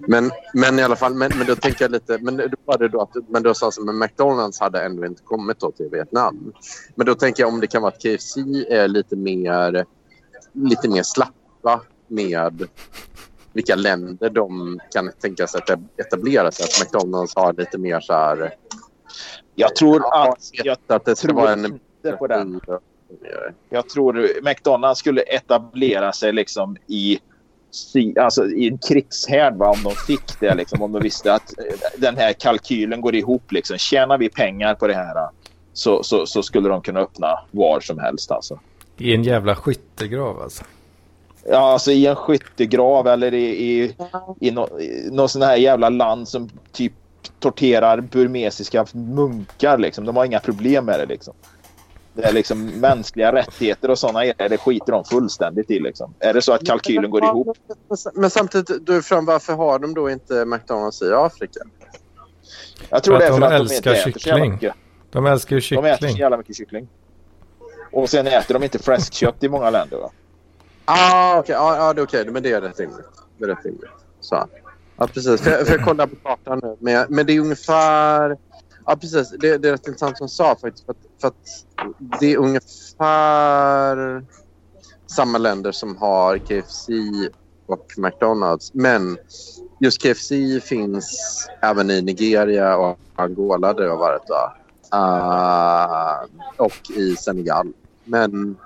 [0.00, 2.88] men, men i alla fall, men, men då tänker jag lite, men då var det
[2.88, 6.52] då att, men då sa att McDonalds hade ändå inte kommit då till Vietnam.
[6.94, 8.36] Men då tänker jag om det kan vara att KFC
[8.68, 9.86] är lite mer,
[10.52, 12.68] lite mer slappa med
[13.52, 16.64] vilka länder de kan tänka sig att etablera sig.
[16.64, 18.54] Att McDonalds har lite mer så här...
[19.54, 20.50] Jag tror att...
[20.52, 21.80] Jag att det ska vara en...
[22.18, 22.60] på den.
[23.70, 27.20] Jag tror McDonalds skulle etablera sig liksom i,
[28.20, 30.54] alltså i en krigshärd va, om de fick det.
[30.54, 31.64] Liksom, om de visste att eh,
[31.96, 33.52] den här kalkylen går ihop.
[33.52, 33.78] Liksom.
[33.78, 35.28] Tjänar vi pengar på det här
[35.72, 38.30] så, så, så skulle de kunna öppna var som helst.
[38.30, 38.60] Alltså.
[38.98, 40.64] I en jävla skyttegrav alltså.
[41.50, 43.96] Ja, alltså i en skyttegrav eller i, i,
[44.40, 46.92] i, nå, i någon sån här jävla land som typ
[47.40, 49.78] torterar burmesiska munkar.
[49.78, 50.04] Liksom.
[50.04, 51.06] De har inga problem med det.
[51.06, 51.34] Liksom.
[52.14, 54.48] Det är liksom mänskliga rättigheter och sådana grejer.
[54.48, 55.78] Det skiter de fullständigt i.
[55.80, 56.14] Liksom.
[56.18, 57.56] Är det så att kalkylen går ihop?
[58.14, 61.60] Men samtidigt, du från varför har de då inte McDonalds i Afrika?
[62.90, 64.40] Jag tror För det att är för de att de älskar inte äter så jävla
[64.44, 64.52] kyckling.
[64.52, 64.74] mycket.
[65.10, 66.16] De älskar ju De äter så kyckling.
[66.20, 66.88] jävla mycket kyckling.
[67.98, 69.96] Och sen äter de inte fläskkött i många länder.
[69.96, 70.10] Va?
[70.84, 71.54] Ah, okay.
[71.54, 72.30] Ja, ah, det är okej.
[72.30, 73.06] Men det är rätt rimligt.
[73.38, 73.90] Det är rätt rimligt.
[74.20, 74.48] Så.
[74.96, 75.40] Ja, precis.
[75.40, 76.76] För, för jag kollar på kartan nu.
[76.80, 78.36] Men, men det är ungefär...
[78.86, 79.30] Ja, precis.
[79.30, 80.84] Det, det är rätt intressant som du sa faktiskt.
[80.84, 81.34] För att, för att
[82.20, 84.24] det är ungefär
[85.06, 86.88] samma länder som har KFC
[87.66, 88.74] och McDonalds.
[88.74, 89.18] Men
[89.80, 90.32] just KFC
[90.62, 94.30] finns även i Nigeria och Angola där jag har varit.
[94.94, 96.24] Uh,
[96.56, 97.72] och i Senegal.
[98.08, 98.56] Men,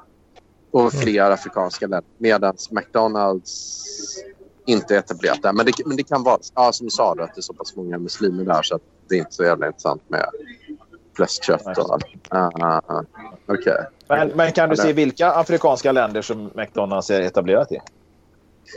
[0.70, 2.10] och flera afrikanska länder.
[2.18, 3.82] Medan McDonalds
[4.66, 5.52] inte är etablerat där.
[5.52, 7.54] Men det, men det kan vara, ja, som du sa, då, att det är så
[7.54, 10.26] pass många muslimer där så att det är inte så jävla intressant med
[11.16, 12.04] fläskkött och allt.
[12.34, 13.00] Uh,
[13.46, 13.84] okay.
[14.08, 17.80] men, men kan du se vilka afrikanska länder som McDonalds är etablerat i?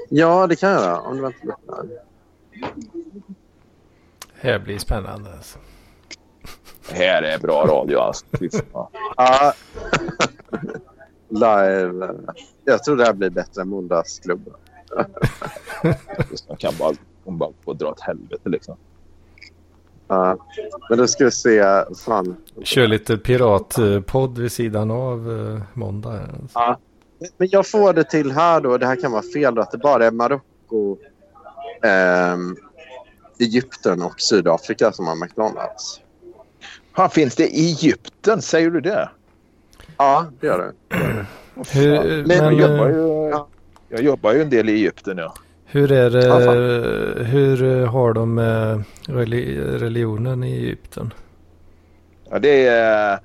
[0.09, 0.99] Ja, det kan jag göra.
[0.99, 2.01] Om du väntar lite.
[4.41, 5.33] Det här blir spännande.
[5.33, 5.59] Alltså.
[6.89, 8.25] Det här är bra radio alltså.
[9.17, 9.53] Ja.
[11.29, 12.15] Live.
[12.65, 14.53] Jag tror det här blir bättre än måndagsklubben.
[16.47, 16.93] Man kan bara,
[17.23, 18.77] hon bara få dra åt helvete liksom.
[20.07, 20.37] Ja,
[20.89, 21.83] men då ska vi se.
[22.05, 22.35] Fan.
[22.63, 26.19] Kör lite piratpodd vid sidan av uh, måndag.
[26.53, 26.79] Ja.
[27.37, 28.77] Men jag får det till här då.
[28.77, 29.61] Det här kan vara fel då.
[29.61, 30.97] Att det bara är Marocko,
[31.83, 32.37] eh,
[33.39, 36.01] Egypten och Sydafrika som har McDonalds.
[36.95, 38.41] Fan, finns det i Egypten?
[38.41, 39.09] Säger du det?
[39.97, 40.95] Ja, det gör det.
[41.73, 43.31] Hur, men, jag, jobbar ju,
[43.89, 45.33] jag jobbar ju en del i Egypten, ja.
[45.65, 46.39] Hur är det, ja,
[47.23, 51.13] hur har de med religionen i Egypten?
[52.29, 53.19] Ja, det är,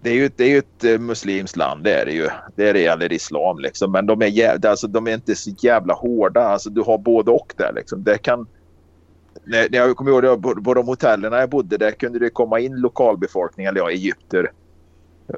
[0.00, 2.28] det är ju, det är ju ett eh, muslimskt land, det är det ju.
[2.56, 3.92] Det är det gäller islam liksom.
[3.92, 6.40] Men de är, jävla, alltså, de är inte så jävla hårda.
[6.40, 8.04] Alltså, du har både och där liksom.
[8.04, 8.46] Det kan...
[9.44, 12.30] När, när jag kommer ihåg det, på, på de hotellen jag bodde där kunde det
[12.30, 14.50] komma in lokalbefolkning, eller ja, egypter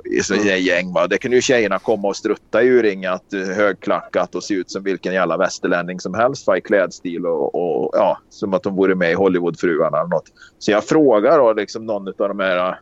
[0.04, 0.62] i så mm.
[0.62, 0.92] gäng.
[0.92, 1.06] Va?
[1.06, 4.82] Det kunde ju tjejerna komma och strutta i urringat, eh, högklackat och se ut som
[4.82, 6.56] vilken jävla västerlänning som helst va?
[6.56, 10.32] i klädstil och, och, ja, som att de vore med i Hollywoodfruarna eller något.
[10.58, 12.74] Så jag frågar då liksom någon av de här eh,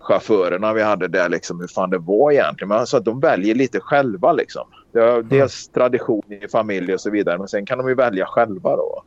[0.00, 2.68] chaufförerna vi hade där liksom hur fan det var egentligen.
[2.68, 4.66] Men alltså att de väljer lite själva liksom.
[4.92, 5.28] Det är mm.
[5.28, 9.02] dels tradition i familj och så vidare men sen kan de ju välja själva då.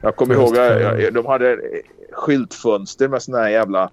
[0.00, 1.60] Jag kommer ihåg att de hade
[2.12, 3.90] skyltfönster med såna här jävla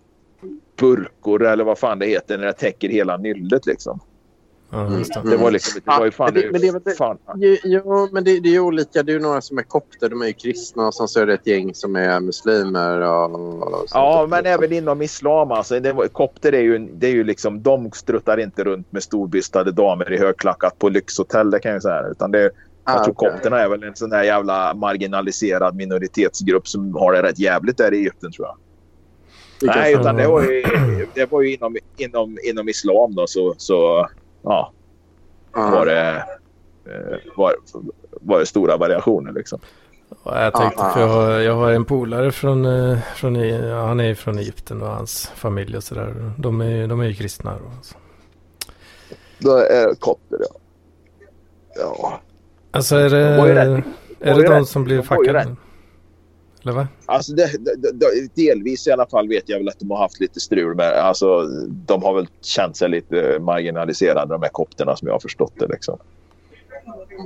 [0.80, 4.00] burkor eller vad fan det heter när det täcker hela nyllet liksom.
[4.74, 5.04] Mm.
[5.24, 5.38] det.
[5.38, 6.34] var liksom, det var ju fan...
[6.34, 7.18] men det, men det, fan.
[7.36, 9.04] Jo, jo, men det, det är ju olika.
[9.04, 11.26] Det är ju några som är kopter, de är ju kristna och sen så är
[11.26, 13.02] det ett gäng som är muslimer.
[13.02, 15.80] Och, och ja, men även inom islam alltså.
[15.80, 20.14] Det, kopter är ju, det är ju liksom, de struttar inte runt med storbystade damer
[20.14, 22.08] i högklackat på lyxhotell, det kan jag säga.
[22.12, 22.52] Utan det,
[22.84, 23.30] ah, jag tror okay.
[23.30, 27.94] kopterna är väl en sån där jävla marginaliserad minoritetsgrupp som har det rätt jävligt där
[27.94, 28.58] i Egypten tror jag.
[29.76, 30.64] Nej, utan det var ju,
[31.14, 34.08] det var ju inom, inom, inom islam då så, så
[34.42, 34.72] ja,
[35.52, 36.26] var, det,
[36.86, 37.56] eh, var,
[38.12, 39.60] var det stora variationer liksom.
[40.26, 43.36] Jag tänkte för jag har, jag har en polare från, eh, från
[43.72, 46.32] han är från Egypten och hans familj och sådär.
[46.38, 47.52] De är, de är ju kristna.
[47.52, 47.72] Då,
[49.40, 50.60] Då är det kopter ja.
[51.76, 52.20] Ja.
[52.76, 53.84] Alltså är det,
[54.20, 55.56] är det de som blir fackade?
[56.64, 56.88] Eller va?
[57.06, 57.52] Alltså det,
[57.94, 60.92] det, delvis i alla fall vet jag väl att de har haft lite strul med.
[60.92, 65.54] Alltså, de har väl känt sig lite marginaliserade de här kopterna som jag har förstått
[65.60, 65.68] det.
[65.68, 65.98] Liksom.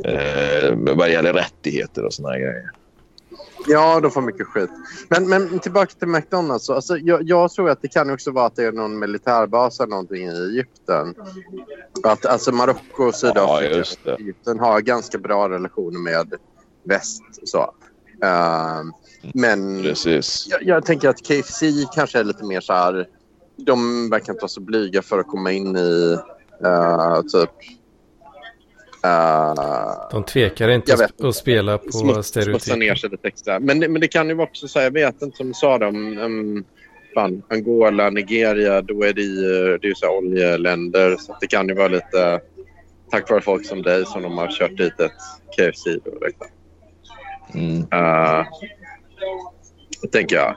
[0.06, 2.72] Eh, vad gäller rättigheter och såna grejer.
[3.67, 4.69] Ja, de får mycket skit.
[5.10, 6.69] Men, men tillbaka till McDonalds.
[6.69, 9.89] Alltså, jag, jag, tror att det kan också vara att det är någon militärbas eller
[9.89, 11.15] någonting i Egypten.
[12.03, 16.34] Att, alltså Marocko och Sydafrika ja, Egypten har ganska bra relationer med
[16.84, 17.23] väst.
[17.43, 17.73] Så.
[18.23, 18.84] Uh,
[19.34, 20.47] men Precis.
[20.49, 21.62] Jag, jag, tänker att KFC
[21.95, 23.08] kanske är lite mer så här...
[23.58, 26.17] De verkar inte vara så blyga för att komma in i
[26.65, 27.77] uh, typ...
[29.08, 32.78] Uh, de tvekar inte att spela på smuts, stereotyper.
[32.78, 33.60] ner sig lite extra.
[33.60, 36.65] Men, men det kan ju också säga, jag vet inte som du sa, om um,
[37.13, 41.17] fan, Angola, Nigeria, då är det ju, det är ju så oljeländer.
[41.17, 42.41] Så det kan ju vara lite
[43.12, 45.12] tack vare folk som dig som de har kört dit ett
[45.58, 45.86] KFC.
[45.86, 46.48] Då, liksom.
[47.54, 47.78] mm.
[47.78, 48.46] uh,
[50.12, 50.56] tänker jag.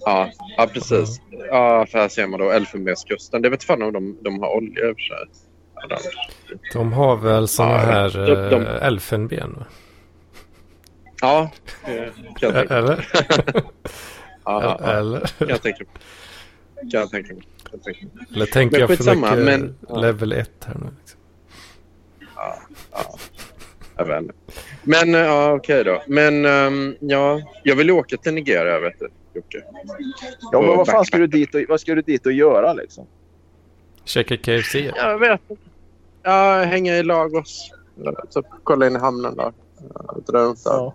[0.00, 1.20] Ja, ja precis.
[1.48, 3.42] Ja, för här ser man då Elfenbenskusten.
[3.42, 5.49] Det vet fan om de, de har olja i och för sig.
[6.72, 6.92] De...
[6.92, 8.66] har väl sådana ja, här de, de...
[8.66, 9.64] Äh, elfenben?
[11.20, 11.50] Ja,
[12.40, 13.08] kan jag Eller?
[14.44, 15.20] ja, Eller?
[15.38, 15.92] Kan jag tänka mig.
[16.90, 17.42] Kan jag tänka mig.
[18.34, 20.86] Eller tänker jag för mycket men, level 1 här nu?
[21.00, 21.20] Liksom.
[22.36, 22.58] Ja,
[22.92, 23.18] ja.
[23.96, 24.34] Jag vet inte.
[24.82, 26.02] Men eh, ja, okej okay då.
[26.06, 29.62] Men um, ja, jag vill åka till Nigeria, vet du, Jocke.
[30.52, 33.06] Ja, men vad fan ska du dit och, vad ska du dit och göra liksom?
[34.04, 34.74] Checka KFC?
[34.74, 35.69] Jag vet inte.
[36.22, 37.70] Ja, hänga i Lagos.
[38.30, 39.52] Typ kolla in i hamnen där.
[40.26, 40.72] Dra runt där.
[40.72, 40.94] Ja.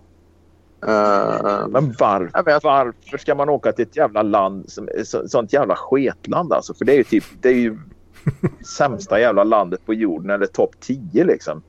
[0.84, 2.30] Uh, men var,
[2.62, 6.74] varför ska man åka till ett jävla land som så, sånt jävla sketland alltså?
[6.74, 7.78] För det är ju typ det är ju
[8.76, 11.62] sämsta jävla landet på jorden eller topp 10 liksom.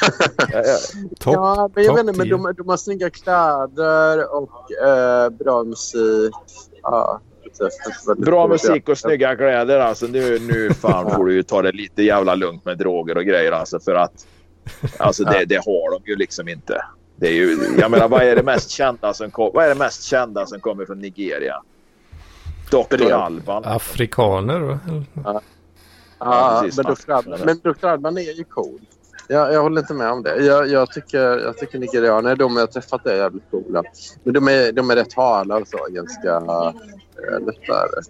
[1.20, 5.64] Top, ja, men jag vet inte, men de, de har snygga kläder och uh, bra
[5.64, 6.34] musik.
[6.82, 7.20] Ja,
[8.16, 10.06] Bra musik och snygga kläder alltså.
[10.06, 13.52] Nu, nu fan får du ju ta det lite jävla lugnt med droger och grejer
[13.52, 14.26] alltså för att
[14.98, 16.84] alltså det, det har de ju liksom inte.
[17.16, 19.74] Det är ju, jag menar, vad är det mest kända som, kom, vad är det
[19.74, 21.62] mest kända som kommer från Nigeria?
[22.70, 23.12] Dr.
[23.12, 23.64] Alban.
[23.64, 24.78] Afrikaner?
[25.24, 25.40] Ja,
[26.18, 27.12] ja precis, men, Dr.
[27.12, 27.86] Alban, men Dr.
[27.86, 28.80] Alban är ju cool.
[29.28, 30.36] Jag, jag håller inte med om det.
[30.36, 33.82] Jag, jag tycker, jag tycker nigerianer, de jag träffat är jävligt coola.
[34.22, 35.86] Men de är, de är rätt hala och så.
[35.90, 36.40] Ganska
[37.30, 38.02] lättare.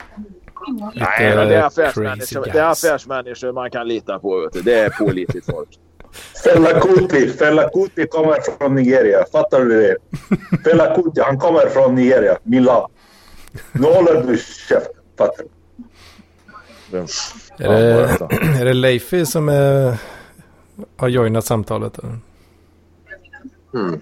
[0.94, 4.50] Nej, men det är, affärsmänniskor, det är affärsmänniskor man kan lita på.
[4.64, 5.68] Det är pålitligt folk.
[6.44, 7.28] Fela Kuti.
[7.28, 9.24] Fela Kuti kommer från Nigeria.
[9.32, 9.96] Fattar du det?
[10.64, 12.38] Fela Kuti, han kommer från Nigeria.
[12.42, 12.90] Min labb.
[13.72, 14.94] Nu håller du käften.
[15.18, 15.48] Fattar du?
[17.58, 18.18] Är det,
[18.60, 19.96] är det Leifi som är,
[20.96, 21.98] har joinat samtalet?
[23.74, 24.00] Mm.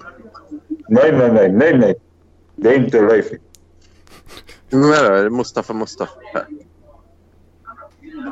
[0.89, 1.95] Nej, nej, nej, nej, nej.
[2.57, 3.39] Det är inte Leifi.
[4.73, 5.31] Vem är det?
[5.31, 6.13] Mustafa Mustafa?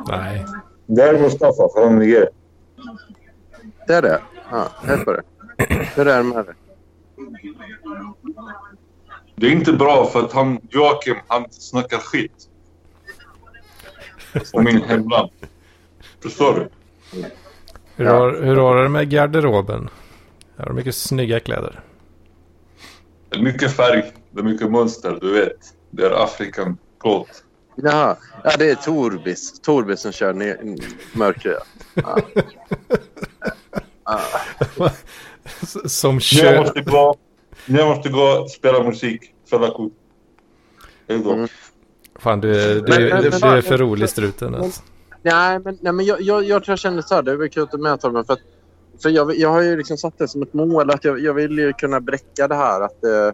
[0.07, 0.45] Nej.
[0.85, 2.29] Det är Mustafa från Nigeria.
[3.87, 4.21] Det är det?
[4.51, 5.23] Ja, helt på det.
[5.95, 6.55] Hur är det med det?
[9.35, 12.49] Det är inte bra för att han, Joakim, han snackar skit.
[14.53, 15.29] Om min hemland.
[16.23, 16.69] Förstår du?
[17.95, 19.89] Hur, har, hur har det med garderoben?
[20.57, 21.79] Har du mycket snygga kläder?
[23.29, 24.11] Det är mycket färg.
[24.31, 25.73] Det är mycket mönster, du vet.
[25.91, 27.43] Det är Afrikan plåt.
[27.75, 28.17] Jaha.
[28.43, 29.59] Ja, det är Torbis.
[29.59, 30.77] Torbis som kör ner
[31.13, 31.63] mörkret.
[31.93, 32.17] Ja.
[35.85, 36.53] Som kör...
[36.53, 37.15] Jag måste gå,
[37.65, 39.33] jag måste gå och spela musik.
[39.47, 39.93] Spela kort.
[41.07, 41.47] Mm.
[42.19, 44.55] Fan, du, du, men, du, men, du är för rolig struten.
[44.55, 44.81] Alltså.
[45.21, 47.21] Nej, men, nej, men jag, jag, jag tror jag känner så här.
[47.21, 48.25] Det är kul att med Torben.
[48.25, 48.39] För, att,
[49.03, 50.89] för jag, jag har ju liksom satt det som ett mål.
[50.91, 52.81] att Jag, jag vill ju kunna bräcka det här.
[52.81, 53.31] Att, eh,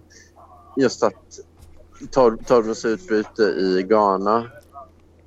[0.77, 1.39] just att
[2.11, 4.47] tor, Torbens utbyte i Ghana.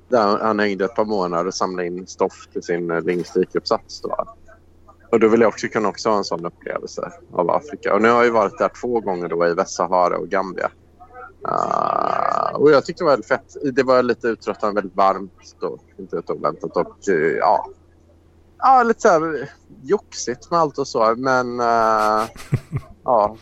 [0.07, 4.01] Där han hängde ett par månader och samlade in stoff till sin eh, lingvistikuppsats.
[5.11, 7.93] Och då vill jag också kunna också ha en sån upplevelse av Afrika.
[7.93, 10.71] Och nu har jag varit där två gånger då i Västsahara och Gambia.
[11.47, 13.57] Uh, och jag tyckte det var väldigt fett.
[13.75, 15.79] Det var lite uttröttande, väldigt varmt då.
[15.97, 16.77] Inte ett oväntat.
[16.77, 17.65] Och uh, ja,
[18.57, 19.49] ja, lite så här
[19.83, 21.15] joxigt med allt och så.
[21.17, 22.27] Men uh,
[23.03, 23.37] ja,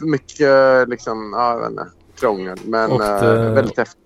[0.00, 1.86] mycket liksom, ja, jag vet inte,
[2.22, 2.58] krångel.
[2.64, 4.00] Men det, väldigt häftigt.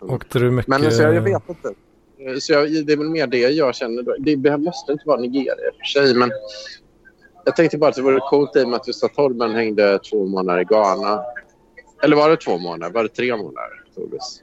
[0.00, 0.68] Åkte du mycket...
[0.68, 1.74] Men så jag, jag vet inte.
[2.18, 4.02] Eh, så jag, det är väl mer det jag känner.
[4.02, 4.14] Då.
[4.18, 6.30] Det måste inte vara Nigeria i och för sig, men
[7.44, 10.26] jag tänkte bara att det vore coolt i och med att Gustav Torben hängde två
[10.26, 11.24] månader i Ghana.
[12.02, 12.92] Eller var det två månader?
[12.92, 14.42] Var det tre månader, Torbis?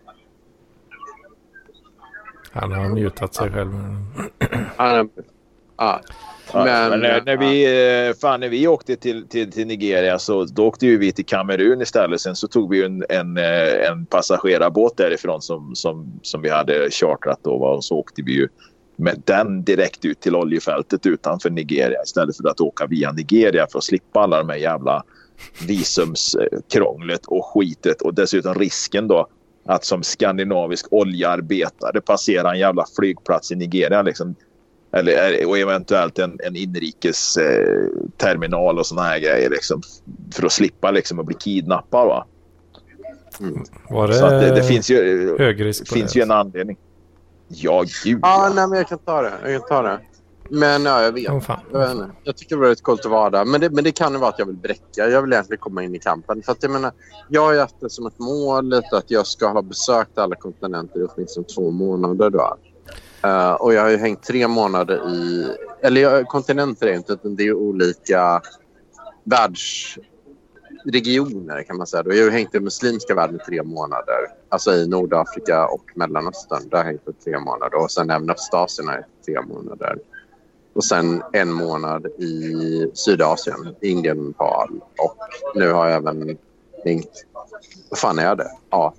[2.51, 3.71] Han har mutat sig själv.
[5.77, 6.01] ja.
[6.53, 7.63] Men, men när, när, vi,
[8.09, 11.25] eh, fan, när vi åkte till, till, till Nigeria så då åkte ju vi till
[11.25, 12.21] Kamerun istället.
[12.21, 16.89] Sen så tog vi en, en, eh, en passagerarbåt därifrån som, som, som vi hade
[16.91, 17.39] chartrat.
[17.43, 18.47] Då, och så åkte vi ju
[18.95, 23.77] med den direkt ut till oljefältet utanför Nigeria istället för att åka via Nigeria för
[23.77, 25.03] att slippa alla de här jävla
[25.67, 29.27] visumskrånglet och skitet och dessutom risken då
[29.65, 34.01] att som skandinavisk oljearbetare passera en jävla flygplats i Nigeria.
[34.01, 34.35] Liksom
[34.93, 39.49] eller, och eventuellt en, en inrikes eh, terminal och såna här grejer.
[39.49, 39.81] Liksom,
[40.33, 42.07] för att slippa liksom, att bli kidnappad.
[42.07, 42.25] Va?
[43.39, 43.63] Mm.
[43.89, 46.77] Var det, Så det, det, finns ju, hög risk det finns ju en anledning.
[47.47, 48.51] Ja, gud ja.
[48.55, 49.33] Nej, men jag kan ta det.
[49.43, 49.99] Jag kan ta det.
[50.49, 51.29] Men ja, jag vet.
[51.29, 51.59] Oh, fan.
[51.71, 53.45] Jag, jag tycker det var rätt coolt att vara där.
[53.45, 55.07] Men det, men det kan ju vara att jag vill bräcka.
[55.09, 56.41] Jag vill egentligen komma in i kampen.
[56.41, 56.91] För att jag menar,
[57.29, 60.99] jag har haft det som ett mål lite att jag ska ha besökt alla kontinenter
[60.99, 62.29] i åtminstone två månader.
[62.29, 62.57] Då.
[63.25, 65.51] Uh, och jag har ju hängt tre månader i...
[65.81, 68.41] Eller kontinenter är inte, det är olika
[69.23, 72.03] världsregioner kan man säga.
[72.05, 74.27] Jag har ju hängt i muslimska världen i tre månader.
[74.49, 76.69] Alltså i Nordafrika och Mellanöstern.
[76.69, 77.83] Där har jag hängt i tre månader.
[77.83, 79.97] Och sen även Östasien har jag hängt tre månader.
[80.73, 84.81] Och sen en månad i Sydasien, Indien, Nepal.
[84.97, 85.17] Och
[85.55, 86.37] nu har jag även
[86.85, 87.25] hängt...
[87.89, 88.51] Vad fan är det?
[88.69, 88.93] Ja,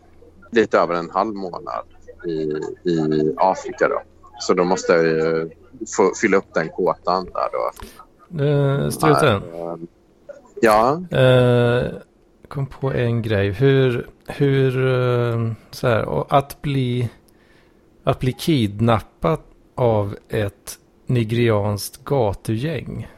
[0.50, 1.85] lite över en halv månad
[2.26, 2.52] i,
[2.90, 3.88] i Afrika.
[3.88, 4.02] Då.
[4.46, 5.50] Så då måste jag ju
[5.96, 7.70] få fylla upp den kåtan där då.
[8.44, 9.42] Uh, Struten.
[9.42, 9.76] Uh,
[10.62, 11.02] ja.
[11.12, 11.92] Uh,
[12.48, 13.50] kom på en grej.
[13.50, 17.11] Hur, hur uh, så här, att bli,
[18.05, 19.38] att bli kidnappad
[19.74, 23.09] av ett nigerianskt gatugäng.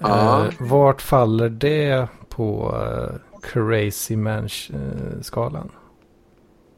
[0.00, 5.70] Eh, vart faller det på eh, Crazy Man-skalan?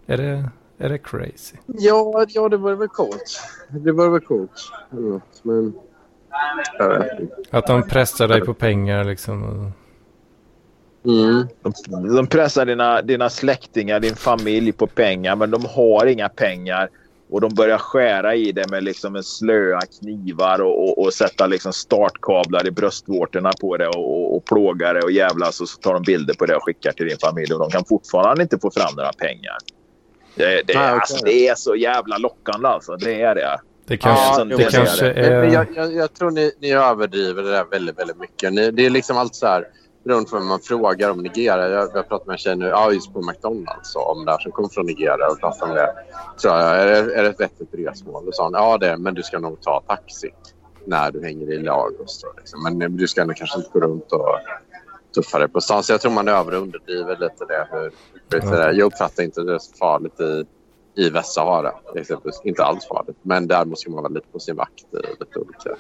[0.07, 0.51] Är det,
[0.81, 1.57] är det crazy?
[1.67, 3.41] Ja, ja, det var väl coolt.
[3.69, 4.71] Det var väl coolt.
[5.43, 5.73] Men...
[7.51, 9.73] Att de pressar dig på pengar liksom.
[11.05, 11.47] Mm.
[11.63, 16.89] De, de pressar dina, dina släktingar, din familj på pengar men de har inga pengar.
[17.31, 21.47] Och de börjar skära i det med liksom en slöa knivar och, och, och sätta
[21.47, 25.81] liksom startkablar i bröstvårtorna på det och, och, och plåga det och jävlas och så
[25.81, 28.59] tar de bilder på det och skickar till din familj och de kan fortfarande inte
[28.59, 29.57] få fram några pengar.
[30.35, 30.77] Det, det, Nej, okej.
[30.77, 32.97] alltså, det är så jävla lockande alltså.
[32.97, 33.61] Det är det.
[33.87, 35.31] Det kanske, Ja, det det kanske är det.
[35.31, 35.55] Men, men är...
[35.55, 38.53] jag, jag, jag tror ni, ni överdriver det där väldigt, väldigt mycket.
[38.53, 39.67] Ni, det är liksom allt så här,
[40.05, 41.69] beroende på vem man frågar om Nigeria.
[41.69, 44.39] Jag, jag pratade med en tjej nu, ja, just på McDonalds, och om det här
[44.39, 45.95] som kommer från Nigeria och pratade om det.
[46.37, 48.27] Så jag, är, det, är det ett vettigt resmål?
[48.27, 50.31] Då sa hon, ja det är men du ska nog ta taxi
[50.85, 52.23] när du hänger i Lagos.
[52.23, 52.63] Då, liksom.
[52.63, 54.39] Men du ska nog kanske inte gå runt och
[55.15, 55.83] tuffa dig på stan.
[55.83, 57.69] Så jag tror man över och underdriver lite det.
[57.71, 57.81] Hur,
[58.41, 58.73] hur det är.
[58.73, 60.45] Jag uppfattar inte det så farligt i,
[61.03, 61.73] i Västsahara.
[61.97, 62.41] exempelvis.
[62.45, 63.17] Inte alls farligt.
[63.23, 65.71] Men där måste man vara lite på sin vakt i lite olika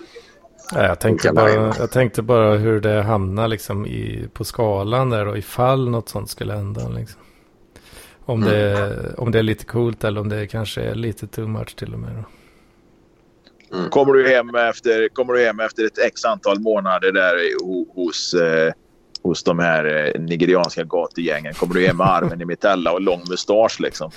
[0.72, 5.26] Nej, jag, tänkte bara, jag tänkte bara hur det hamnar liksom i, på skalan där
[5.26, 6.88] och ifall något sånt skulle hända.
[6.88, 7.20] Liksom.
[8.24, 11.76] Om, det, om det är lite coolt eller om det kanske är lite too much
[11.76, 12.10] till och med.
[13.70, 13.88] Då.
[13.90, 18.34] Kommer du hem efter, kommer du hem efter ett x antal månader där ho- hos,
[18.34, 18.72] eh,
[19.22, 21.54] hos de här eh, nigerianska gatugängen.
[21.54, 24.10] Kommer du hem med armen i mitella och lång mustasch liksom.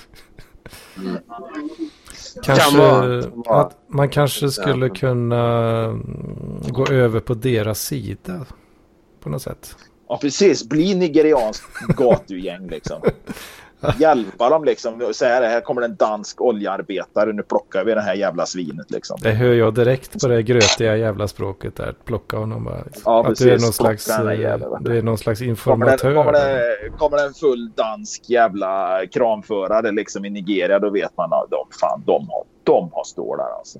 [2.42, 3.60] Kanske vara, kan vara.
[3.60, 8.46] att man kanske skulle kunna mm, gå över på deras sida
[9.20, 9.76] på något sätt.
[10.08, 13.02] Ja precis, bli nigerianskt gatugäng liksom.
[13.98, 15.02] Hjälpa dem liksom.
[15.02, 17.32] och Säga det här kommer en dansk oljearbetare.
[17.32, 19.18] Nu plockar vi det här jävla svinet liksom.
[19.22, 21.94] Det hör jag direkt på det grötiga jävla språket där.
[22.04, 22.84] Plocka honom bara.
[23.04, 23.62] Ja, att du är precis.
[23.62, 24.06] någon slags,
[24.80, 26.14] du är någon slags Kommer det, informatör.
[26.14, 31.32] kommer, det, kommer det en full dansk jävla kramförare liksom i Nigeria då vet man
[31.32, 33.78] att de, fan, de, har, de har stålar alltså.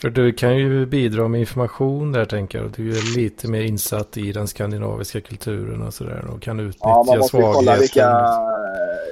[0.00, 2.70] För du kan ju bidra med information där tänker jag.
[2.76, 6.24] Du är lite mer insatt i den skandinaviska kulturen och sådär.
[6.34, 8.38] Och kan utnyttja Ja, man måste kolla vilka,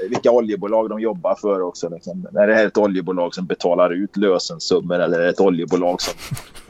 [0.09, 1.88] vilka oljebolag de jobbar för också.
[1.88, 2.27] Liksom.
[2.35, 6.14] Är det här ett oljebolag som betalar ut lösensummor eller är det ett oljebolag som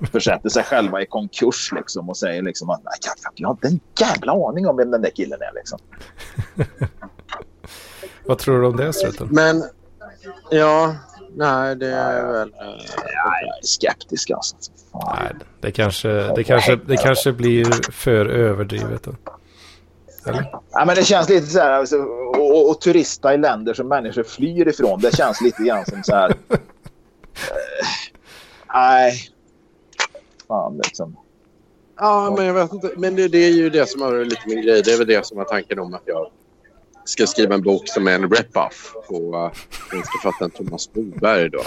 [0.13, 3.69] försätter sig själva i konkurs liksom, och säger liksom att "Nej, jag, jag har inte
[3.69, 5.55] en jävla aning om vem den där killen är.
[5.55, 5.79] Liksom.
[8.27, 9.29] Vad tror du om det Struten?
[9.31, 9.63] Men
[10.51, 10.95] ja,
[11.39, 12.49] nej det är väl...
[12.49, 12.67] eh,
[13.15, 14.57] Ja, jag är skeptisk alltså.
[14.93, 15.17] Fan.
[15.21, 19.03] Nej, det kanske, det, kanske, det kanske blir för överdrivet.
[19.03, 19.15] Då.
[20.27, 20.51] Eller?
[20.71, 23.89] Ja, men det känns lite så här, alltså, och, och, och turista i länder som
[23.89, 25.01] människor flyr ifrån.
[25.01, 26.31] Det känns lite grann som så här.
[26.49, 26.59] eh,
[28.75, 29.13] Nej.
[30.49, 31.17] Fan liksom.
[31.97, 32.91] Ja, men jag vet inte.
[32.97, 34.83] Men det, det är ju det som är lite min grej.
[34.83, 36.31] Det är väl det som var tanken om att jag
[37.09, 39.51] ska skriva en bok som är en rep-off på
[39.95, 41.51] uh, författaren Thomas Boberg.
[41.51, 41.63] Då.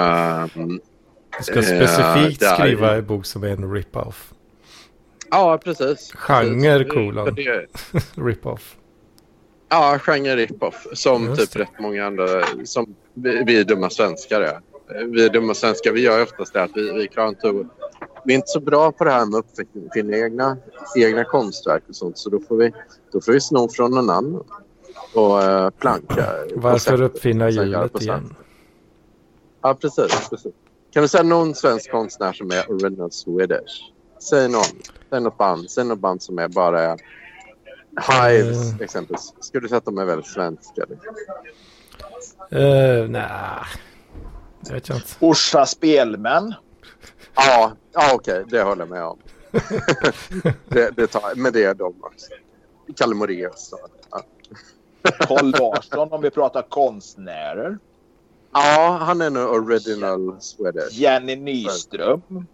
[0.00, 0.80] Ehm,
[1.38, 2.54] Du ska specifikt där.
[2.54, 4.32] skriva en bok som är en rip-off.
[5.30, 6.12] ja, precis.
[6.14, 6.92] Genre, Precis.
[6.92, 7.36] kolon.
[8.26, 8.76] Rip-off.
[9.68, 10.86] Ja, genre rip-off.
[10.92, 12.26] Som Just typ rätt många andra.
[12.64, 14.60] Som vi, vi dumma svenskar är.
[15.06, 17.66] Vi dumma svenskar vi gör oftast det att vi, vi klarar inte
[18.24, 20.56] Vi är inte så bra på det här med uppfinna egna,
[20.96, 22.18] egna konstverk och sånt.
[22.18, 22.72] Så då får vi,
[23.12, 24.44] då får vi sno från någon annan.
[25.14, 26.26] Och uh, planka.
[26.54, 28.34] Varför uppfinna hjulet igen?
[29.62, 30.52] Ja, precis, precis.
[30.92, 33.92] Kan du säga någon svensk konstnär som är original Swedish?
[34.30, 34.62] Säg någon.
[35.10, 35.70] Säg något band.
[35.70, 36.96] Säg något band som är bara...
[38.08, 38.80] Hives, Eh.
[38.80, 39.34] exempelvis.
[39.40, 40.84] Skulle du säga att de är väldigt svenska?
[40.88, 41.14] Liksom?
[42.52, 43.28] Uh, nej,
[44.60, 45.08] det vet jag inte.
[45.20, 46.54] Orsa spelmän.
[47.34, 48.44] Ja, ja okej.
[48.48, 49.18] Det håller jag med om.
[50.68, 52.26] det, det tar, men det är de också.
[52.96, 53.74] Kalle Moraeus.
[54.10, 54.22] Ja.
[55.02, 57.78] Carl Larsson om vi pratar konstnärer.
[58.52, 60.92] ja, han är nog original Swedish.
[60.92, 62.46] Jenny Nyström.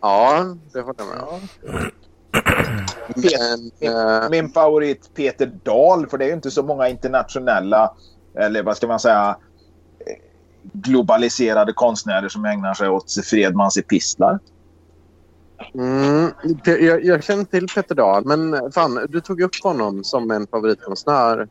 [0.00, 1.40] Ja, det håller jag med om.
[3.16, 7.94] Men, eh, Min favorit Peter Dahl, för det är ju inte så många internationella,
[8.34, 9.36] eller vad ska man säga,
[10.06, 10.14] eh,
[10.72, 14.38] globaliserade konstnärer som ägnar sig åt Fredmans epistlar.
[15.74, 16.30] Mm,
[16.64, 21.48] jag, jag känner till Peter Dahl, men fan, du tog upp honom som en favoritkonstnär.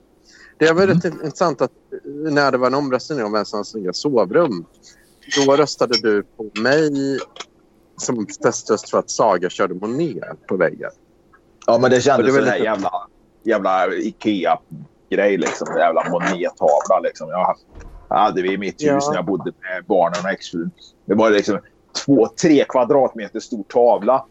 [0.59, 1.71] Det var rätt intressant att
[2.31, 4.65] när det var en omröstning om vem som snygga sovrum,
[5.45, 6.91] då röstade du på mig
[8.01, 10.91] som teströst för att Saga körde Monet på väggen.
[11.67, 12.91] Ja, men det kändes som här lite- jävla,
[13.45, 15.37] jävla Ikea-grej.
[15.37, 15.67] Liksom.
[15.71, 16.99] En jävla Monet-tavla.
[17.03, 17.29] Liksom.
[17.29, 17.55] Jag
[18.17, 19.09] hade vi i mitt hus Ja.
[19.09, 20.71] när jag bodde med barnen och exfrun.
[21.07, 21.59] Det var liksom
[22.05, 24.25] två, tre kvadratmeter stor tavla.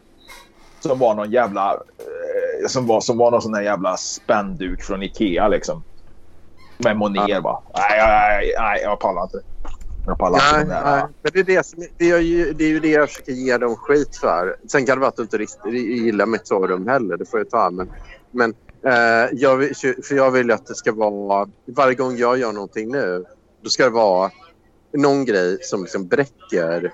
[0.79, 1.73] Som var någon jävla...
[1.73, 5.83] Eh, som, var, som var någon sån där jävla spänduk från Ikea liksom.
[6.77, 7.59] Med Monér bara.
[7.73, 9.41] Nej, nej, nej, jag pallar inte.
[10.05, 10.81] Jag pallar nej, inte.
[10.83, 13.31] Nej, men det är, det, som, det, är ju, det är ju det jag försöker
[13.31, 14.55] ge dem skit för.
[14.67, 17.17] Sen kan det vara att du inte riktigt gillar mitt sovrum heller.
[17.17, 17.69] Det får jag ta.
[17.69, 17.91] Men,
[18.31, 18.53] men
[18.85, 21.49] eh, jag, vill, för jag vill att det ska vara...
[21.65, 23.25] Varje gång jag gör någonting nu,
[23.61, 24.31] då ska det vara
[24.93, 26.93] någon grej som liksom bräcker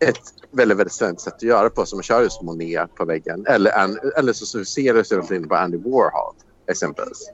[0.00, 0.18] ett
[0.50, 3.46] väldigt, väldigt svenskt sätt att göra på som att köra just Monet på väggen.
[3.46, 3.70] Eller,
[4.18, 6.34] eller så ser det ut på Andy Warhol
[6.66, 7.30] exempelvis.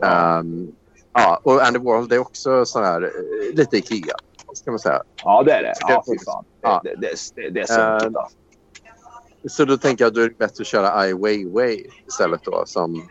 [0.00, 0.72] Um,
[1.12, 4.16] ja, och Andy Warhol det är också så här, eh, lite Ikea.
[4.54, 5.02] Ska man säga.
[5.24, 5.74] Ja, det är det.
[5.80, 6.44] Ja, fy fan.
[6.60, 6.80] Ja.
[6.84, 7.66] Det, det, det, det, är
[8.00, 8.26] så uh,
[9.48, 13.08] Så då tänker jag att det är bättre att köra Ai Weiwei istället då som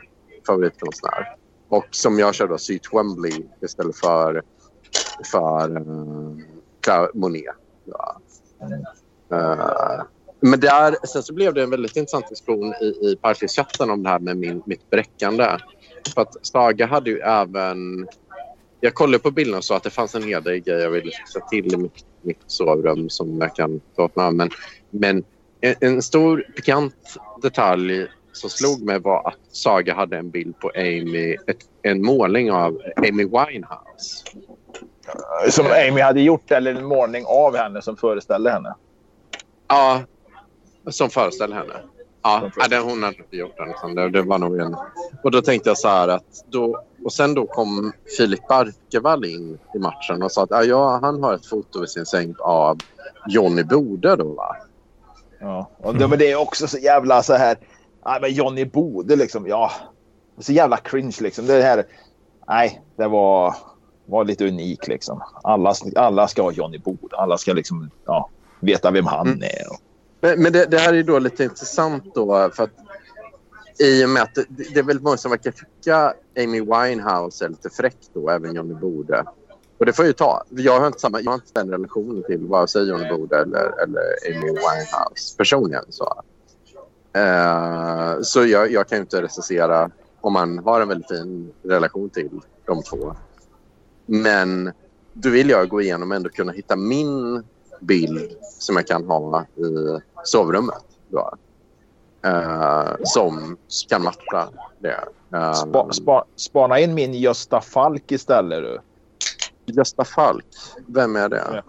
[0.47, 1.35] favoritkonstnär.
[1.69, 4.43] Och som jag kör då, Sy Twombly istället för,
[5.31, 7.55] för uh, Monet.
[7.85, 8.17] Ja.
[9.31, 10.03] Uh,
[10.39, 14.09] men där, sen så blev det en väldigt intressant diskussion i, i Parklivschatten om det
[14.09, 15.57] här med min, mitt bräckande.
[16.13, 18.07] För att Saga hade ju även...
[18.79, 21.11] Jag kollade på bilden och sa att det fanns en hel del grejer jag ville
[21.11, 24.49] fixa till i mitt, mitt sovrum som jag kan ta åt mig Men,
[24.89, 25.23] men
[25.61, 26.95] en, en, stor pikant
[27.41, 32.51] detalj som slog mig var att Saga hade en bild på Amy, ett, en målning
[32.51, 34.23] av Amy Winehouse.
[35.49, 38.75] Som Amy hade gjort eller en målning av henne som föreställde henne?
[39.67, 40.01] Ja,
[40.89, 41.73] som föreställde henne.
[42.23, 43.67] Ja, det, hon hade inte gjort den.
[43.67, 43.95] Liksom.
[43.95, 44.75] Det, det, var nog en...
[45.23, 46.45] Och då tänkte jag så här att...
[46.47, 51.23] Då, och sen då kom Filip Barkevall in i matchen och sa att ja, han
[51.23, 52.77] har ett foto vid sin säng av
[53.27, 54.55] Johnny Bode då va?
[55.39, 57.57] Ja, och det, men det är också så jävla så här...
[58.05, 59.71] Nej, men Johnny Bode liksom, ja.
[60.39, 61.45] Så jävla cringe liksom.
[61.45, 61.85] Det här...
[62.47, 63.55] Nej, det var,
[64.07, 65.23] var lite unik liksom.
[65.43, 67.17] Alla, alla ska ha Johnny Bode.
[67.17, 68.29] Alla ska liksom, ja,
[68.59, 69.41] veta vem han mm.
[69.41, 69.71] är.
[69.71, 69.79] Och...
[70.21, 72.69] Men, men det, det, här är då lite intressant då för att
[73.79, 77.49] i och med att det, det är väldigt många som verkar tycka Amy Winehouse är
[77.49, 79.25] lite fräck då, även Johnny Bode.
[79.77, 80.43] Och det får jag ju ta.
[80.49, 83.83] Jag har inte, samma, jag har inte den relationen till vare sig Johnny Bode eller,
[83.83, 85.83] eller Amy Winehouse personligen.
[85.89, 86.23] Så,
[87.17, 89.91] uh, så jag, jag kan ju inte recensera
[90.21, 92.29] om man har en väldigt fin relation till
[92.65, 93.15] de två.
[94.09, 94.71] Men
[95.13, 97.43] då vill jag gå igenom och ändå kunna hitta min
[97.79, 100.83] bild som jag kan ha i sovrummet.
[101.09, 101.31] Då.
[102.25, 103.57] Uh, som
[103.89, 104.49] kan matcha
[104.79, 105.03] det.
[105.33, 108.79] Uh, spa, spa, spana in min Gösta Falk istället du.
[109.65, 110.45] Gösta Falk?
[110.87, 111.63] Vem är det?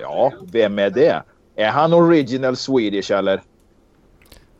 [0.00, 1.22] Ja, vem är det?
[1.56, 3.42] Är han original Swedish eller?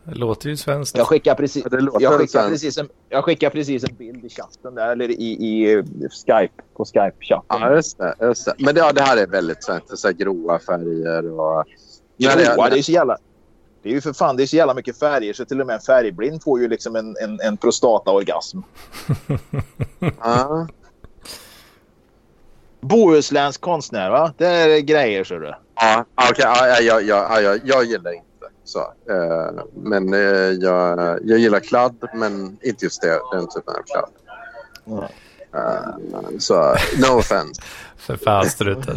[0.05, 0.97] Det låter ju svenskt.
[0.97, 1.65] Jag skickar precis,
[2.01, 5.83] jag skickar precis, en, jag skickar precis en bild i chatten där, eller i, i
[6.11, 7.61] Skype, på Skype-chatten.
[7.61, 8.15] Ja, just det.
[8.21, 8.55] Just det.
[8.59, 9.99] Men det, ja, det här är väldigt svenskt.
[9.99, 11.65] Så här gråa färger och...
[12.17, 13.19] Ja, det, det är så jävla...
[13.83, 15.75] Det är ju för fan det är så jävla mycket färger så till och med
[15.75, 18.59] en färgblind får ju liksom en, en, en prostataorgasm.
[20.21, 20.69] ja.
[22.81, 24.33] Bohuslänsk konstnär va?
[24.37, 25.55] Det är grejer så du.
[25.75, 26.31] Ja, okej.
[26.31, 26.45] Okay.
[26.47, 28.34] Ja, ja, ja, ja, jag gillar inte
[28.65, 28.79] så,
[29.11, 34.11] eh, men eh, jag, jag gillar kladd, men inte just det, den typen av kladd.
[34.87, 35.05] Mm.
[35.55, 37.62] Uh, så no offense.
[37.97, 38.97] För fan struten.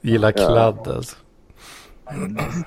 [0.00, 0.94] gillar kladd ja.
[0.94, 1.16] alltså.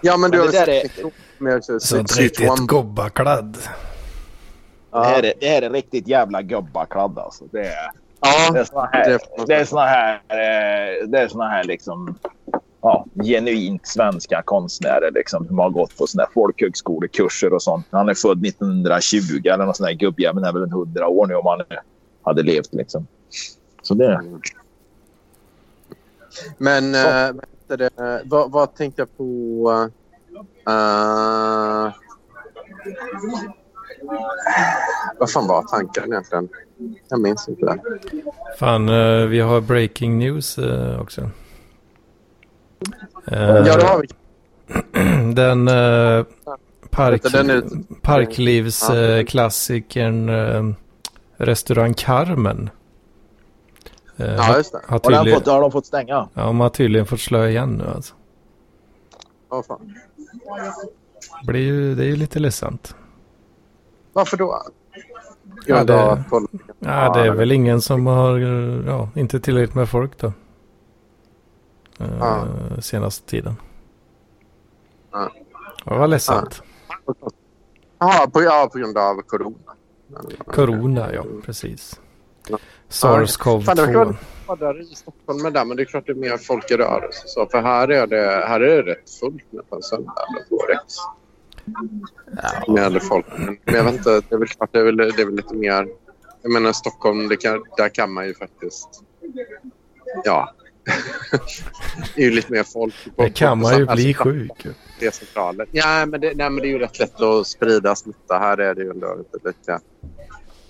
[0.01, 1.79] Ja men du har det är...
[1.79, 3.57] Sånt riktigt gobbakladd.
[4.91, 4.99] Ja.
[4.99, 7.45] Det, här är, det här är riktigt jävla gubbakladd alltså.
[7.51, 11.47] Det är, ja, det är såna här, det är såna här, eh, det är såna
[11.47, 12.19] här liksom
[12.81, 17.85] ja, genuint svenska konstnärer liksom, som har gått på såna här folkhögskolekurser och sånt.
[17.91, 21.35] Han är född 1920 eller någon sån där gubbjävel är väl en hundra år nu
[21.35, 21.61] om han
[22.23, 23.07] hade levt liksom.
[23.81, 24.21] Så det...
[26.57, 27.35] Men äh,
[27.67, 27.89] det,
[28.25, 29.89] vad, vad tänkte jag på?
[30.69, 31.93] Uh,
[35.19, 36.49] vad fan var tanken egentligen?
[37.09, 37.79] Jag minns inte.
[38.59, 40.57] Fan, uh, vi har breaking news
[42.81, 43.67] uh, också.
[43.67, 44.07] ja, det har vi.
[45.35, 46.25] Den uh,
[46.89, 47.21] park,
[48.01, 50.73] parklivsklassikern uh,
[51.37, 52.69] Restaurang Carmen.
[54.15, 54.81] Ja, just det.
[54.87, 56.29] Har, tydligen, har, fått, har de fått stänga?
[56.33, 58.13] Ja, de har tydligen fått slå igen nu alltså.
[59.49, 59.95] Oh, fan.
[61.43, 62.95] Blir ju, det är ju lite ledsamt.
[64.13, 64.63] Varför då?
[65.65, 66.23] Ja, det,
[66.79, 68.39] ja, det är väl ingen som har,
[68.87, 70.33] ja, inte tillräckligt med folk då.
[72.19, 72.47] Ja.
[72.81, 73.55] Senaste tiden.
[75.11, 75.31] Ja.
[75.85, 76.61] Det var ledsamt.
[77.99, 79.55] Ja, på, ja, på grund av corona.
[80.45, 81.99] Corona, ja precis.
[82.49, 82.57] Ja.
[82.89, 84.15] SARS-CoV-2.
[84.47, 87.23] hårdare i Stockholm med det, men det är klart det är mer folk i rörelse.
[87.25, 90.95] Så för här är det, här är det rätt fullt en söndag eller på Rex.
[92.67, 93.25] Med folk.
[93.37, 95.55] Men jag vet inte, det är väl klart det är väl, det är väl lite
[95.55, 95.87] mer...
[96.41, 99.03] Jag menar Stockholm, det kan, där kan man ju faktiskt...
[100.23, 100.53] Ja.
[102.15, 102.95] det är ju lite mer folk.
[103.15, 104.75] På, Det kan man ju alltså, bli alltså, sjuk.
[104.99, 105.67] Det är centralen.
[105.71, 108.37] Ja, men det, nej, men det är ju rätt lätt att sprida smitta.
[108.37, 109.79] Här är det ju ändå lite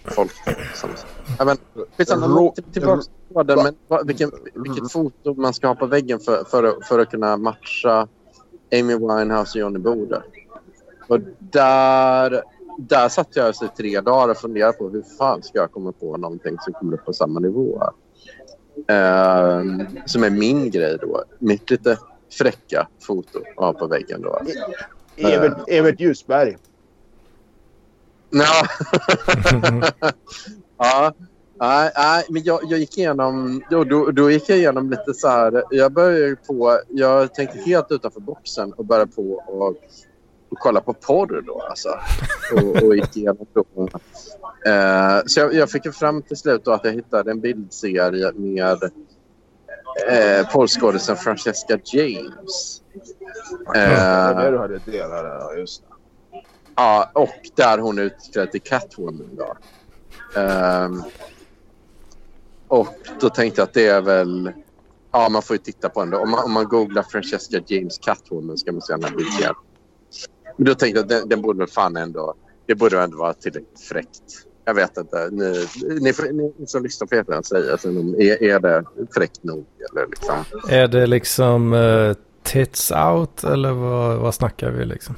[0.05, 0.31] folk
[0.75, 0.89] som...
[2.27, 6.43] Rå- tillbaka till tråden, men vad, vilken, vilket foto man ska ha på väggen för,
[6.43, 8.07] för, att- för att kunna matcha
[8.73, 10.23] Amy Winehouse och Johnny Bode.
[11.07, 12.43] Och där,
[12.77, 16.17] där satt jag i tre dagar och funderade på hur fan ska jag komma på
[16.17, 17.83] någonting som kommer upp på samma nivå.
[18.87, 21.23] Ehm, som är min grej då.
[21.39, 21.97] Mitt lite
[22.37, 24.41] fräcka foto att ha på väggen då.
[25.15, 26.57] Evert, Evert Ljusberg.
[28.29, 28.67] Ja.
[30.77, 31.13] ja.
[31.61, 33.63] Nej, nej, men jag, jag gick igenom...
[33.69, 35.63] Då, då gick jag igenom lite så här...
[35.69, 36.79] Jag började på...
[36.89, 39.75] Jag tänkte helt utanför boxen och började på och,
[40.51, 41.89] och kolla på porr då alltså.
[42.53, 43.89] Och, och gick igenom då.
[44.65, 48.83] Eh, så jag, jag fick fram till slut att jag hittade en bildserie med
[50.09, 52.81] eh, porrskådisen Francesca James.
[52.93, 54.79] Det var det Eh, du hade
[55.39, 55.83] ja, just.
[56.75, 59.29] Ja, och där hon är utklädd till Catwoman.
[59.37, 59.55] Då.
[60.39, 61.03] Ehm,
[62.67, 64.51] och då tänkte jag att det är väl...
[65.11, 66.09] Ja, man får ju titta på den.
[66.09, 66.17] Då.
[66.17, 69.55] Om, man, om man googlar Francesca James Catwoman ska man se den här bilden.
[70.59, 72.33] Men då tänkte jag att den, den borde fan ändå...
[72.65, 74.45] Det borde ändå vara tillräckligt fräckt.
[74.65, 75.29] Jag vet inte.
[75.31, 75.65] Ni,
[76.01, 76.13] ni,
[76.57, 78.83] ni som lyssnar får jättegärna säga om, är, är det
[79.15, 79.65] fräckt nog.
[79.91, 80.35] Eller liksom.
[80.69, 85.15] Är det liksom uh, tits out eller vad, vad snackar vi liksom?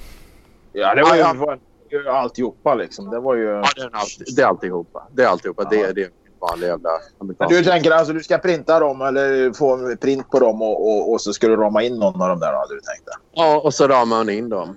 [0.74, 1.60] Ja, det var ju Ja, var
[1.92, 3.10] ju alltihopa liksom.
[3.10, 3.44] Det var ju...
[3.44, 5.08] Ja, det är, allt, det är alltihopa.
[5.12, 5.64] Det är alltihopa.
[5.64, 6.90] Det, det är en vanlig jävla
[7.20, 7.56] amerikansk...
[7.56, 11.22] du tänker alltså du ska printa dem eller få print på dem och, och, och
[11.22, 13.18] så ska du rama in någon av dem där hade du tänkt det?
[13.32, 14.76] Ja, och så ramar man in dem.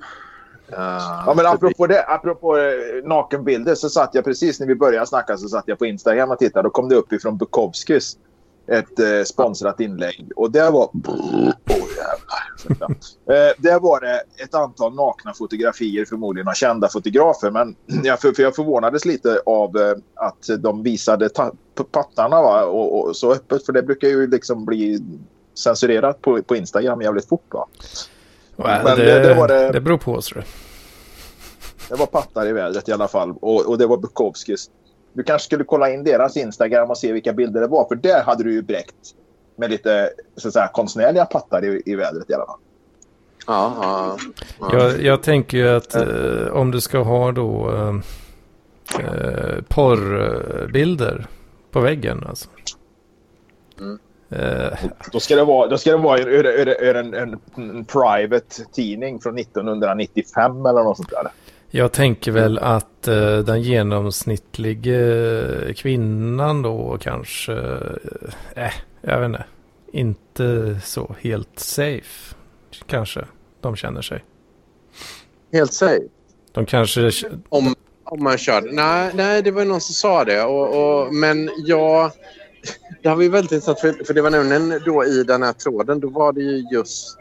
[0.76, 5.36] Ja men apropå det, apropå eh, nakenbilder så satt jag precis när vi började snacka
[5.36, 6.66] så satt jag på Instagram och tittade.
[6.66, 8.16] Då kom det upp ifrån Bukowskis
[8.66, 10.90] ett eh, sponsrat inlägg och det var...
[11.08, 12.90] Åh jävlar.
[13.26, 18.32] eh, där var det ett antal nakna fotografier förmodligen av kända fotografer men jag, för,
[18.32, 21.30] för jag förvånades lite av eh, att de visade
[21.92, 22.64] pattarna va?
[22.64, 25.00] Och, och så öppet för det brukar ju liksom bli
[25.54, 27.66] censurerat på, på Instagram jävligt fort va?
[28.56, 30.44] Men Men det, det- det var det- det beror på tror jag.
[31.88, 33.30] Det var pattar i vädret i alla fall.
[33.40, 34.70] Och, och det var Bukowskis.
[35.12, 37.84] Du kanske skulle kolla in deras Instagram och se vilka bilder det var.
[37.88, 38.94] För där hade du ju bräckt
[39.56, 42.58] med lite så att säga, konstnärliga pattar i, i vädret i alla fall.
[43.46, 44.16] Ja, ja,
[44.60, 44.78] ja.
[44.78, 47.94] Jag, jag tänker ju att eh, om du ska ha då eh,
[49.04, 51.26] eh, porrbilder
[51.70, 52.48] på väggen alltså.
[53.80, 53.98] Mm.
[54.38, 54.78] Eh,
[55.12, 58.64] Då ska det vara, då ska det vara ur, ur, ur en, en, en private
[58.72, 61.28] tidning från 1995 eller något sånt där.
[61.70, 67.52] jag tänker väl att eh, den genomsnittlige kvinnan då kanske,
[68.56, 69.44] eh, jag vet inte,
[69.92, 72.34] inte så helt safe
[72.86, 73.24] kanske
[73.60, 74.24] de känner sig.
[75.52, 76.02] Helt safe.
[76.52, 77.10] De kanske,
[77.48, 77.74] Om,
[78.04, 78.62] om man kör.
[78.72, 80.42] Nej, nej, det var ju någon som sa det.
[80.42, 82.10] Och, och, men jag...
[83.02, 83.80] Det här var ju väldigt intressant.
[83.80, 86.00] För, för det var nämligen då i den här tråden.
[86.00, 87.16] Då var det ju just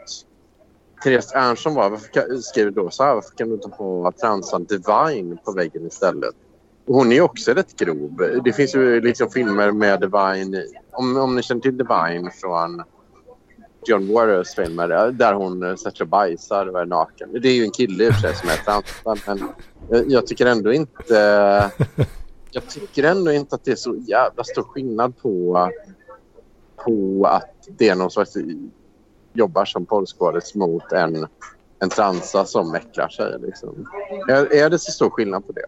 [1.04, 3.14] Therese Ernst var, varför skriver då så här.
[3.14, 6.34] Varför kan du inte ha transan Divine på väggen istället?
[6.86, 8.40] Hon är ju också rätt grov.
[8.44, 10.62] Det finns ju liksom filmer med Divine.
[10.92, 12.82] Om, om ni känner till Divine från
[13.86, 17.28] John Waters filmer där hon eh, sätter sig och bajsar och är naken.
[17.32, 19.38] Det är ju en kille i och för sig som är transan.
[19.90, 21.70] Men eh, jag tycker ändå inte...
[22.54, 25.70] Jag tycker ändå inte att det är så jävla stor skillnad på,
[26.76, 28.24] på att det är någon som
[29.32, 31.26] jobbar som porrskådis mot en,
[31.78, 33.38] en transa som äcklar sig.
[33.40, 33.88] Liksom.
[34.28, 35.64] Är, är det så stor skillnad på det?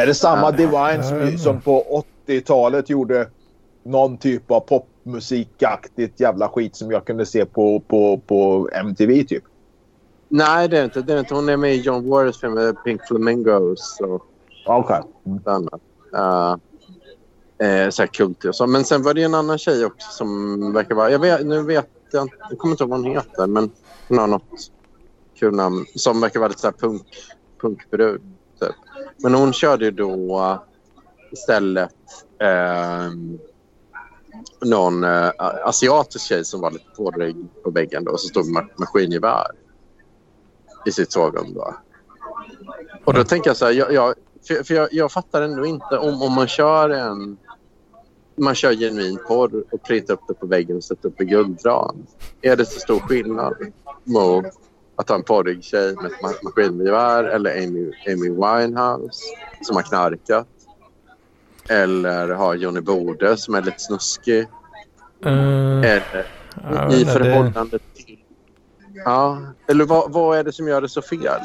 [0.00, 0.50] Är det samma Ja.
[0.50, 3.30] Divine som, som på 80-talet gjorde
[3.82, 9.44] någon typ av popmusikaktigt jävla skit som jag kunde se på, på, på MTV typ?
[10.28, 11.02] Nej, det är inte.
[11.02, 11.34] Det är inte.
[11.34, 14.26] Hon är med i John Waters film eh, Pink Flamingos och
[14.76, 15.02] Okej.
[15.44, 15.80] annat.
[16.14, 16.56] Uh,
[17.68, 18.66] eh, så här kultig och så.
[18.66, 21.10] Men sen var det en annan tjej också som verkar vara...
[21.10, 22.36] Jag vet, nu vet jag inte.
[22.50, 23.70] Jag kommer inte ihåg vad hon heter, men
[24.08, 24.70] hon har något
[25.34, 25.86] kul namn.
[25.94, 27.06] Som verkar vara lite så här punk,
[27.60, 28.22] punkbrud.
[28.60, 28.74] Typ.
[29.16, 30.58] Men hon körde ju då
[31.32, 31.94] istället
[32.38, 33.10] eh,
[34.64, 35.30] någon eh,
[35.64, 39.46] asiatisk tjej som var lite pådrig på väggen då, och så stod med maskingevär
[40.86, 41.54] i sitt sovrum.
[41.54, 41.74] Då.
[43.04, 44.14] Och då tänker jag så här, jag, jag,
[44.48, 47.36] för, för jag, jag fattar ändå inte om, om man kör en
[48.36, 52.06] man kör genuin porr och printar upp det på väggen och sätter upp i guldram.
[52.42, 53.54] Är det så stor skillnad
[54.04, 54.44] mot
[54.96, 59.20] att ha en porrig tjej med ett ma- maskingevär eller Amy, Amy Winehouse
[59.62, 60.46] som har knarkat?
[61.68, 64.40] Eller ha Johnny Bode som är lite snuskig?
[65.24, 66.26] Eh, Eller
[66.92, 68.18] i inte, det- förhållande till...
[69.04, 69.38] Ja,
[69.68, 71.40] eller vad, vad är det som gör det så fel?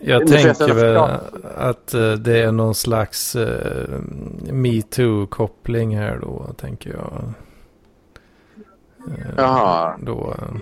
[0.00, 0.96] Jag tänker väl
[1.56, 3.46] att eh, det är någon slags uh,
[4.50, 7.32] metoo-koppling här då, tänker jag.
[9.06, 9.96] Eh, Jaha.
[10.02, 10.56] Då, eh,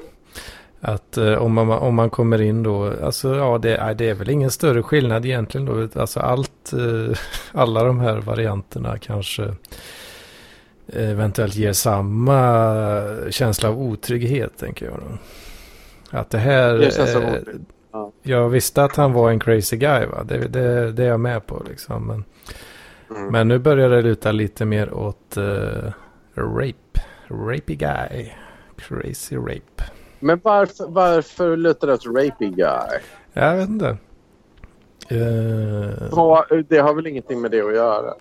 [0.81, 4.15] att eh, om, man, om man kommer in då, alltså ja det är, det är
[4.15, 6.01] väl ingen större skillnad egentligen då.
[6.01, 6.73] Alltså allt,
[7.53, 9.55] alla de här varianterna kanske
[10.93, 15.19] eventuellt ger samma känsla av otrygghet tänker jag då.
[16.19, 16.75] Att det här...
[16.75, 16.91] Det
[18.27, 20.25] Jag visste att han var en crazy guy va.
[20.25, 22.07] Det, det, det är jag med på liksom.
[22.07, 22.25] Men,
[23.11, 23.33] Mm.
[23.33, 25.93] men nu börjar det luta lite mer åt eh,
[26.35, 27.01] rape.
[27.29, 28.33] Rapey guy.
[28.77, 29.85] Crazy rape.
[30.21, 32.99] Men varför, varför lutar det åt rapey guy?
[33.33, 33.97] Jag vet inte.
[35.09, 38.15] Eh, Vad- Det har väl ingenting med det att göra?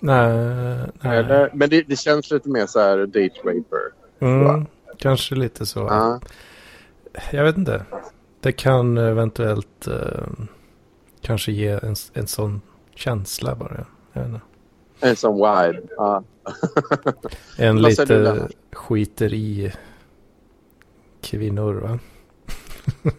[0.00, 1.50] nej, nej.
[1.52, 3.92] Men det, det känns lite mer så här date raper.
[4.20, 4.66] Mm,
[4.98, 5.80] kanske lite så.
[5.80, 6.20] Ja.
[7.30, 7.84] Jag vet inte.
[8.46, 10.26] Det kan eventuellt eh,
[11.20, 12.60] kanske ge en, en sån
[12.94, 13.86] känsla bara.
[14.12, 14.40] Jag vet inte.
[15.00, 15.82] En sån vibe.
[15.96, 16.24] Ja.
[17.58, 19.72] En Vad lite skiter i
[21.20, 21.98] kvinnor va?
[23.02, 23.12] Ja.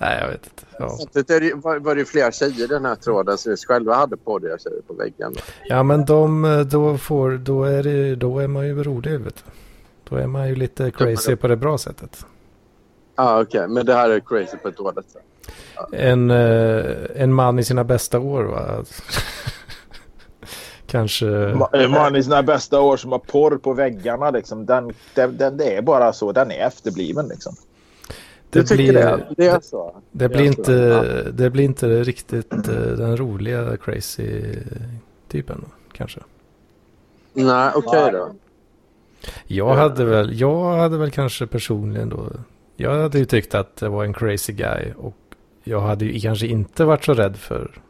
[0.00, 0.66] Nej, jag vet inte.
[0.78, 4.38] Ja, det, var, var det flera tjejer i den här tråden som själva hade på
[4.38, 5.34] det tjejer på väggen.
[5.68, 9.36] ja men de, eh, då, får, då, är det, då är man ju rolig vet
[9.36, 9.50] du.
[10.08, 12.26] Då är man ju lite crazy på det bra sättet.
[13.18, 13.68] Ja, ah, okej.
[13.68, 15.22] Men det här är crazy på ett dåligt sätt.
[15.92, 18.84] En, eh, en man i sina bästa år va?
[20.86, 21.26] Kanske.
[21.26, 24.66] Ma- En man i sina bästa år som har porr på väggarna liksom.
[24.66, 26.32] Den, den, den, det är bara så.
[26.32, 27.54] Den är efterbliven liksom.
[28.50, 29.26] Du tycker det?
[29.36, 29.96] Det är så?
[30.10, 34.42] Det Det blir, så, inte, det blir inte riktigt eh, den roliga crazy
[35.28, 36.20] typen kanske.
[37.32, 38.28] Nej, okej då.
[39.46, 42.26] Jag hade väl, jag hade väl kanske personligen då.
[42.80, 44.92] Jag hade ju tyckt att det var en crazy guy.
[44.96, 45.16] Och
[45.64, 47.82] jag hade ju kanske inte varit så rädd för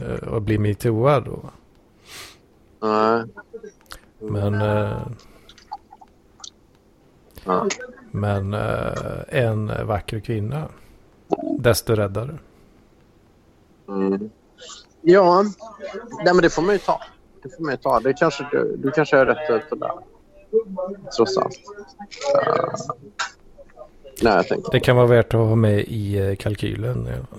[0.00, 1.50] eh, att bli metooad då.
[2.80, 3.24] Nej.
[4.18, 5.06] Men, eh,
[7.44, 7.68] Ja.
[8.10, 10.68] men eh, en vacker kvinna.
[11.58, 12.38] Desto räddare.
[13.88, 14.30] Mm.
[15.00, 15.42] Ja,
[16.24, 17.00] nej, men det får man ju ta.
[17.42, 18.00] Det får man ju ta.
[18.00, 19.92] Det kanske, du, du kanske är rätt ute där.
[21.16, 21.56] Trots allt.
[22.36, 22.74] Uh,
[24.22, 24.68] nej, jag.
[24.72, 27.06] Det kan vara värt att ha med i eh, kalkylen.
[27.06, 27.38] i alla fall.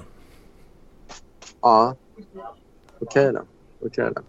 [1.62, 1.96] Ja.
[3.00, 3.42] Okej då.
[3.86, 4.22] Okej då.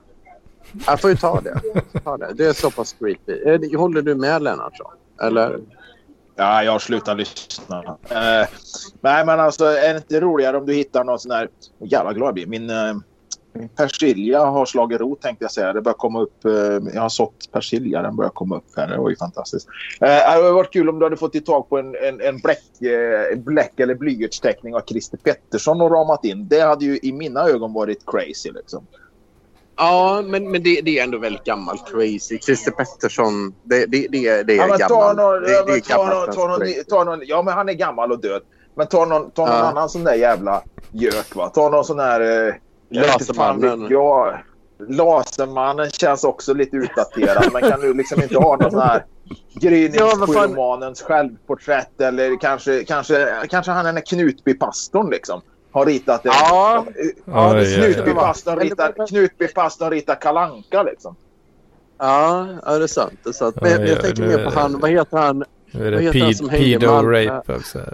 [0.87, 1.61] Jag får ju ta det.
[2.05, 2.33] ta det.
[2.35, 3.77] Det är så pass creepy.
[3.77, 4.93] Håller du med Lennartsson?
[5.23, 5.61] Eller?
[6.37, 7.79] Ja, jag slutar lyssna.
[8.09, 8.49] Eh,
[9.01, 11.49] nej, men alltså är det inte roligare om du hittar någon sån här...
[11.79, 12.47] Oh, jävla glad jag blir.
[12.47, 13.03] Min, eh, min
[13.77, 15.73] persilja har slagit rot tänkte jag säga.
[15.73, 16.45] Det börjar komma upp.
[16.45, 16.53] Eh,
[16.95, 18.03] jag har sått persilja.
[18.03, 18.89] Den börjar komma upp här.
[18.89, 19.69] Det var ju fantastiskt.
[20.01, 22.39] Eh, det hade varit kul om du hade fått i tag på en, en, en
[22.39, 26.49] bläck, eh, bläck eller blyertsteckning av Christer Pettersson och ramat in.
[26.49, 28.87] Det hade ju i mina ögon varit crazy liksom.
[29.77, 32.39] Ja, men, men det, det är ändå väldigt gammalt crazy.
[32.39, 34.89] Christer Pettersson, det, det, det, det är Ja, gammalt.
[36.89, 38.43] ta någon, ja, men han är gammal och död.
[38.75, 39.63] Men ta någon, ta någon Ja.
[39.63, 41.49] annan sån där jävla gök va.
[41.49, 42.47] Ta någon sån där...
[42.49, 42.55] Eh,
[42.95, 43.87] Lasermannen.
[43.91, 44.39] jag.
[44.89, 47.53] Lasermannen känns också lite utdaterad.
[47.53, 53.29] men kan du liksom inte ha någon sån här Ja, gryningssjömanens självporträtt eller kanske, kanske,
[53.51, 55.41] kanske han den Knutbypastorn liksom.
[55.73, 56.33] Har ritat en...
[56.35, 56.85] Ja.
[57.25, 57.51] ja.
[57.77, 61.17] Knutbypastorn Men- ritar, Knutbypastorn ritar kalanka liksom.
[61.99, 63.13] Ja, ja, det är sant.
[63.23, 63.57] Det är sant.
[63.63, 65.45] Men jag, jag tänker mer på det- han, vad heter han?
[65.75, 67.25] Nu är Vad det heter han ped- som hängde i pedo Malmö?
[67.27, 67.79] rape också.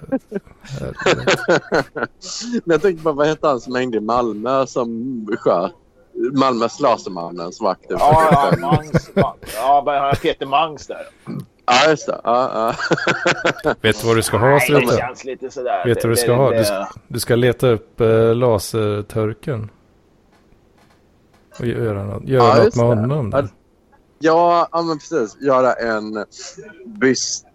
[2.65, 5.73] Men jag tänkte på vad heter han som hängde i Malmö som sköt?
[6.33, 7.97] Malmös Lasermannen som var aktiv.
[8.01, 9.11] Ja, ja, Mangs,
[9.57, 11.07] ja, men Peter Mangs där.
[11.67, 12.21] ja, just det.
[12.25, 12.75] Ja,
[13.65, 13.75] ja.
[13.81, 14.97] Vet du vad du ska ha Nej, det Strute?
[14.97, 15.85] känns lite sådär.
[15.87, 16.51] Vet du vad du ska det- ha?
[16.51, 19.71] det- Du ska, du ska leta upp eh, laserturken.
[21.59, 23.01] Och göra något, göra Ja, något med det.
[23.01, 23.31] honom.
[23.33, 23.49] Ja, Där.
[24.19, 25.37] Ja, ja, men precis.
[25.41, 26.25] Göra en
[26.87, 27.47] byst.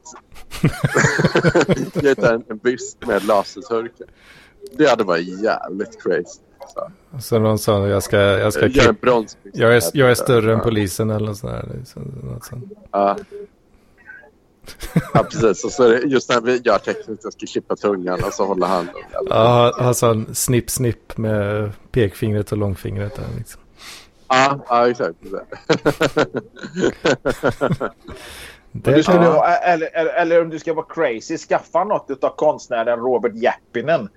[1.94, 4.08] Göra en, en byst med laserturken.
[4.78, 6.40] Det hade varit jävligt crazy.
[6.74, 6.92] Så.
[7.22, 8.70] Så någon sa jag ska, jag ska.
[9.54, 10.64] Jag är, jag är större än Ja.
[10.64, 11.70] polisen eller något sånt där.
[12.34, 12.70] liksom.
[12.92, 13.18] Ja.
[15.14, 15.64] ja, precis.
[15.64, 18.46] Och så är det just när vi gör tekniskt, jag ska klippa tungan och så
[18.46, 18.90] håller han.
[19.30, 23.62] Ja, sa en snipp snipp med pekfingret och långfingret där liksom.
[24.28, 25.16] Ja, ja exakt.
[28.84, 32.24] Det Du skulle, kan, ha- eller, eller, eller om du ska vara crazy, skaffa något
[32.24, 34.10] av konstnären Robert Jeppinen.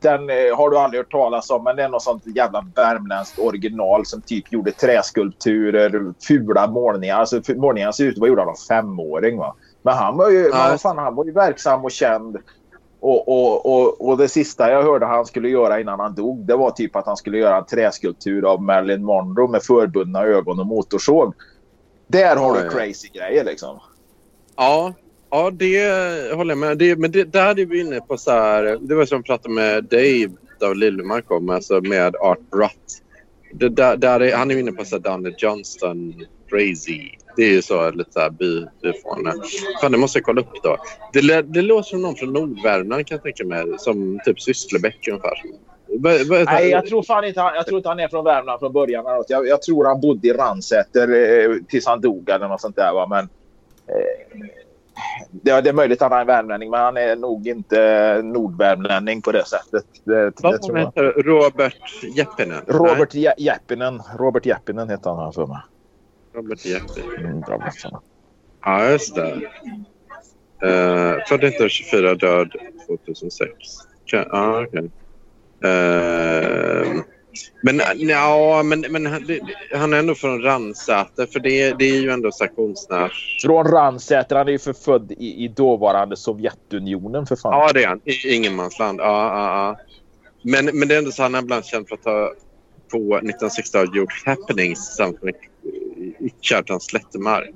[0.00, 3.38] Den eh, har du aldrig hört talas om, men det är något sånt jävla värmländskt
[3.38, 7.16] original som typ gjorde träskulpturer, fula målningar.
[7.16, 9.38] Alltså målningarna ser ut att vara gjorda av en femåring.
[9.38, 9.54] Va?
[9.82, 10.76] Men han var ju, Ja.
[10.82, 12.36] fan, han var ju verksam och känd.
[13.00, 16.56] Och, och, och, och det sista jag hörde han skulle göra innan han dog, det
[16.56, 20.66] var typ att han skulle göra en träskulptur av Marilyn Monroe med förbundna ögon och
[20.66, 21.34] motorsåg.
[22.06, 23.80] Där har du crazy grejer liksom.
[24.56, 24.94] Ja,
[25.30, 26.78] ja det håller jag med.
[26.78, 28.78] Det, men det, där är vi inne på så här.
[28.80, 30.30] Det var som jag pratade med Dave
[30.62, 33.02] av Liljemark om, alltså med Art Brutt.
[33.52, 36.14] Det, där, där är, han är inne på så här Danny Johnston,
[36.48, 37.10] crazy.
[37.36, 39.32] Det är ju så lite så här by, byfåne.
[39.80, 40.76] Fan, det måste jag kolla upp då.
[41.12, 43.78] Det, det låter som någon från Nordvärmland kan jag tänka mig.
[43.78, 45.42] Som typ Sysslebäck ungefär.
[46.00, 49.04] Nej, jag tror fan inte han, jag tror inte han är från Värmland från början.
[49.28, 52.92] Jag, jag tror han bodde i Ransäter eh, tills han dog eller något sånt där.
[52.94, 53.06] Va?
[53.06, 53.24] Men,
[53.88, 54.40] eh,
[55.30, 59.32] det, det är möjligt att han är värmlänning, men han är nog inte nordvärmlänning på
[59.32, 59.84] det sättet.
[60.04, 60.86] Det, Vad tror jag.
[60.86, 61.10] heter det?
[61.22, 61.74] Robert
[62.16, 62.62] Jeppinen?
[62.66, 64.02] Robert Je- Jeppinen.
[64.18, 65.60] Robert Jeppinen heter han här för mig.
[66.36, 67.26] Robert Jeppinen.
[67.26, 67.42] Mm.
[68.64, 69.34] Ja, just det.
[70.64, 72.48] Uh, född 1924, död
[72.86, 73.50] 2006.
[74.04, 74.90] Kan- Ja, okej.
[75.64, 77.02] Eh,
[77.62, 79.40] men ja, men, men han, det,
[79.74, 83.38] han är ändå från Ransäter, för det, det är ju ändå konstnärs...
[83.42, 84.36] Från Ransäter.
[84.36, 87.52] Han är ju förfödd i, i dåvarande Sovjetunionen för fan.
[87.52, 88.00] Ja, det är han.
[88.04, 89.00] I ingenmansland.
[89.00, 89.78] Ja, ja, ja.
[90.42, 92.32] Men, men det är ändå så han är ibland känd för att ha
[92.90, 95.34] på 1960-talet gjort happenings tillsammans med
[96.40, 97.54] Kjartan Slättemark.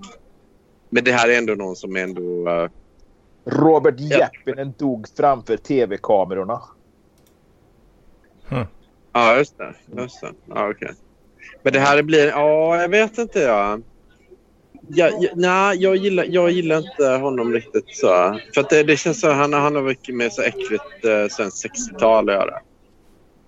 [0.90, 2.48] Men det här är ändå någon som är ändå...
[2.48, 2.68] eh,
[3.44, 4.18] Robert Ja.
[4.18, 6.60] Jeppinen dog framför tv-kamerorna.
[9.12, 9.74] Ja, just det.
[9.96, 10.32] Just det.
[10.48, 10.90] Ja, okej.
[11.62, 12.28] Men det här blir...
[12.28, 13.40] Ja, jag vet inte.
[13.40, 13.78] Ja.
[14.88, 18.40] Jag, jag, nej, jag gillar, jag gillar inte honom riktigt så.
[18.54, 21.66] För att det, det känns så han, han har mycket med så äckligt eh, svenskt
[21.66, 22.60] 60-tal att göra.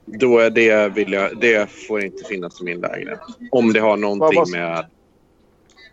[0.05, 3.21] Då är det, vill jag, det får inte finnas i min lägenhet.
[3.51, 4.87] Om det har någonting med,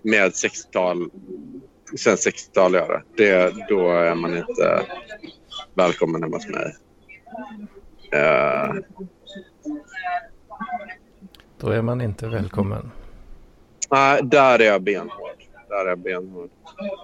[0.01, 1.10] med 60-tal,
[1.97, 3.01] svenskt 60-tal att göra.
[3.18, 4.86] Det, då är man inte
[5.74, 6.76] välkommen hemma hos mig.
[8.12, 8.74] Eh,
[11.57, 12.91] då är man inte välkommen.
[13.91, 15.38] Nej, där är jag benhård.
[15.70, 16.49] Där är jag benhård.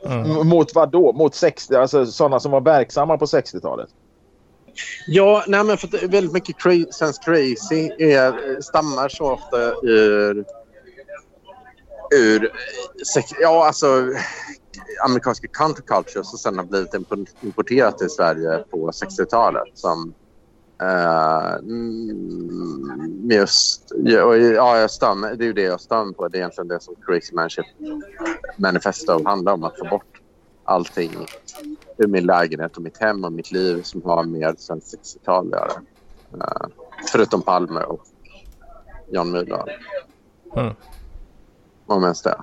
[0.05, 0.47] Mm.
[0.47, 1.13] Mot vad då?
[1.13, 3.89] Mot 60, alltså sådana som var verksamma på 60-talet?
[5.07, 10.45] Ja, nej men för väldigt mycket cra- svensk crazy är, stammar så ofta ur...
[12.15, 12.51] ur
[13.13, 14.09] sex, ja, alltså
[15.05, 20.13] amerikanska countercultures och sen har blivit impo- importerat till Sverige på 60-talet som
[21.59, 23.91] mm, just...
[23.95, 26.27] Ja, jag mig- det är ju det jag mig på.
[26.27, 27.65] Det är egentligen det som Crazy Manship
[28.57, 29.63] Manifesto handlar om.
[29.63, 30.21] Att få bort
[30.63, 31.11] allting
[31.97, 35.59] ur min lägenhet och mitt hem och mitt liv som har med svenskt 60-tal att
[35.59, 35.71] göra.
[36.33, 36.67] Eh,
[37.11, 38.01] förutom Palme och
[39.11, 39.69] Jan Myrdal.
[40.55, 40.73] Mm.
[41.85, 42.37] Om ens det.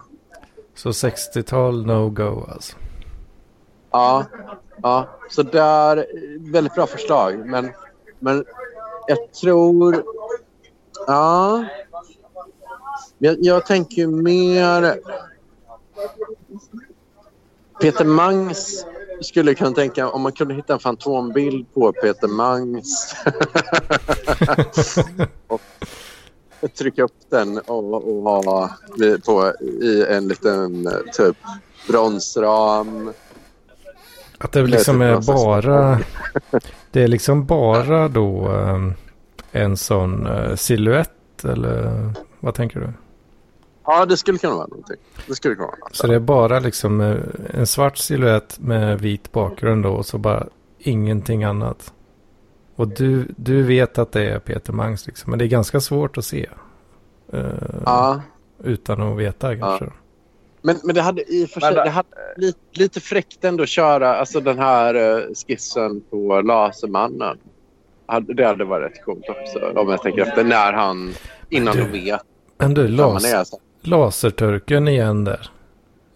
[0.74, 2.76] Så 60-tal no go alltså.
[3.90, 4.24] Ja,
[4.82, 5.08] ja.
[5.30, 6.06] så där,
[6.52, 7.46] väldigt bra förslag.
[7.46, 7.70] Men,
[8.22, 8.44] men
[9.06, 10.04] jag tror...
[11.06, 11.64] Ja.
[13.18, 15.00] Jag, jag tänker ju mer...
[17.80, 18.86] Peter Mangs
[19.20, 23.14] skulle kunna tänka om man kunde hitta en fantombild på Peter Mangs
[26.60, 28.70] och trycka upp den och, och ha
[29.26, 31.36] på, i en liten typ
[31.88, 33.12] bronsram.
[34.42, 35.98] Att det liksom är bara...
[36.90, 38.94] Det är liksom bara då um,
[39.52, 42.92] en sån uh, siluett eller vad tänker du?
[43.84, 44.96] Ja, det skulle kunna vara någonting.
[45.26, 45.96] Det skulle kunna vara något.
[45.96, 47.16] Så det är bara liksom eh,
[47.50, 50.46] en svart siluett med vit bakgrund då och så bara
[50.78, 51.92] ingenting annat.
[52.76, 55.30] Och du, du vet att det är Peter Mangs liksom.
[55.30, 56.48] Men det är ganska svårt att se.
[57.32, 57.42] eh,
[57.84, 58.20] Ja,
[58.64, 59.90] Utan att veta kanske.
[60.62, 63.68] Men, men det hade i och för sig det hade lite, lite fräckt ändå att
[63.68, 67.38] köra alltså den här eh, skissen på Lasermannen.
[68.06, 71.14] Hade- Det hade varit rätt coolt också om jag tänker efter när han
[71.50, 72.20] innan du, de vet
[72.58, 73.44] Men du, las, är.
[73.44, 73.60] Så.
[73.82, 75.50] laserturken igen där.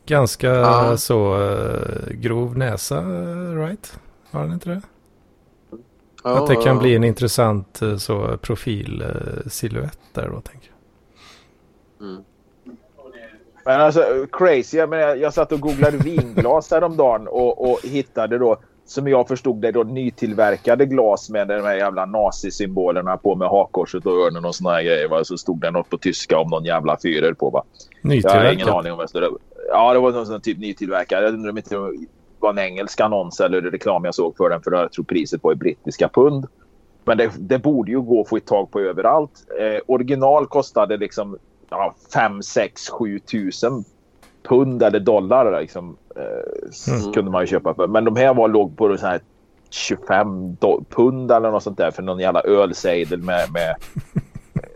[0.07, 0.97] Ganska Ja.
[0.97, 3.99] så eh, grov näsa, eh, right?
[4.31, 4.83] Har han inte det?
[6.23, 6.81] Att det Ja, kan ja.
[6.83, 10.71] bli en intressant så profilsilhuett där då tänker
[11.99, 12.09] jag.
[12.09, 12.23] Mm.
[13.67, 14.79] Men alltså crazy.
[14.79, 19.57] Jag, menar, jag satt och googlade vinglas häromdagen och, och hittade då som jag förstod
[19.57, 24.55] det, då nytillverkade glas med de här jävla nazisymbolerna på med hakkorset och örnen och
[24.55, 25.09] såna här grejer.
[25.09, 25.25] Va?
[25.25, 27.51] Så stod det något på tyska om någon jävla fyrer på.
[27.51, 27.65] Va?
[28.03, 29.39] Jag har ingen aning om vad det stod.
[29.69, 31.25] Ja, det var någon sån typ nytillverkad.
[31.25, 32.07] Jag undrar om inte det
[32.39, 34.63] var en engelsk annons eller reklam jag såg för den.
[34.63, 36.47] För jag tror priset var i brittiska pund.
[37.05, 39.47] Men det, det, borde ju gå att få tag på överallt.
[39.61, 41.39] Eh, original kostade liksom
[41.71, 43.85] ja, 5, 6, 7 tusen
[44.43, 45.61] pund eller dollar.
[45.61, 47.13] Liksom, eh, mm.
[47.13, 47.87] kunde man ju köpa för.
[47.87, 49.21] Men de här var låg på så här
[49.71, 50.57] 25
[50.91, 53.75] pund eller något sånt där för någon jävla ölsejdel med, med,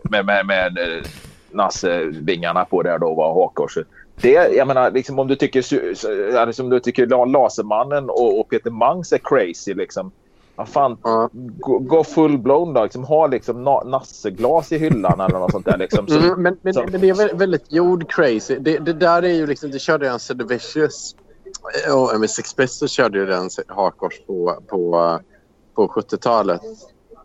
[0.09, 1.03] med, med, med, med eh,
[1.51, 3.87] Nasse-vingarna på där då var hakkorset.
[4.21, 9.13] Det, jag menar, liksom, om du tycker, liksom, du tycker Lasermannen och, och Peter Mangs
[9.13, 10.11] är crazy liksom
[10.55, 11.29] vad fan, ja.
[11.33, 12.83] gå, gå full-blown då.
[12.83, 15.77] Liksom, ha liksom na nasseglas i hyllan eller något sånt där.
[15.77, 16.85] Liksom, som, mm, men, men, som...
[16.91, 18.59] men, det är väldigt jord-crazy.
[18.59, 21.15] Det, det, där är ju liksom, det körde jag en The Vicious
[21.93, 25.19] och MS Expresso körde ju den hakkors på, på,
[25.75, 26.61] på 70-talet.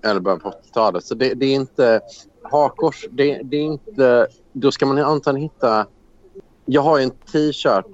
[0.02, 1.04] Eller början på 80-talet.
[1.04, 2.00] Så det, det, är inte
[2.42, 3.06] hakkors.
[3.10, 4.26] Det, det är inte...
[4.52, 5.86] Då ska man antagligen hitta...
[6.64, 7.86] Jag har en t-shirt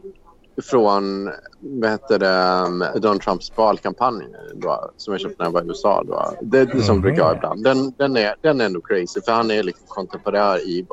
[0.62, 1.30] från
[1.60, 4.24] vad heter det, um, Donald Trumps valkampanj
[4.54, 6.04] då, som jag köpte när jag var i USA.
[6.06, 6.34] Då.
[6.42, 7.02] Det är det som mm.
[7.02, 7.64] brukar jag ibland.
[7.64, 10.86] Den, den, är, den är ändå crazy för han är liksom kontemporär evil.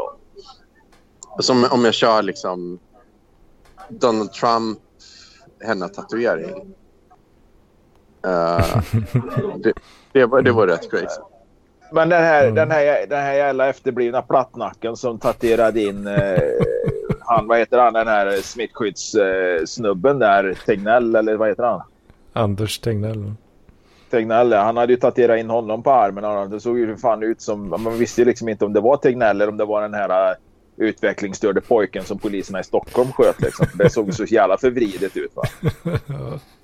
[1.40, 2.80] Som om jag kör liksom
[3.90, 4.80] Donald Trump,
[5.64, 6.76] henna tatuering.
[8.28, 8.82] Uh,
[9.58, 9.74] det,
[10.12, 11.22] det, var, det var rätt crazy.
[11.92, 12.56] Men den här, mm.
[12.56, 16.40] den här, den här jävla efterblivna plattnacken som tatuerade in eh,
[17.30, 21.82] han, vad heter han, den här smittskyddssnubben där, Tegnell eller vad heter han?
[22.34, 23.34] Anders Tegnell.
[24.10, 26.50] Tegnell, han hade ju tatuerat in honom på armen.
[26.50, 29.42] Det såg ju fan ut som, man visste ju liksom inte om det var Tegnell
[29.42, 30.38] eller om det var den här uh,
[30.78, 33.42] utvecklingsstörde pojken som poliserna i Stockholm sköt.
[33.42, 33.66] Liksom.
[33.74, 35.32] Det såg så jävla förvridet ut.
[35.36, 35.44] Va?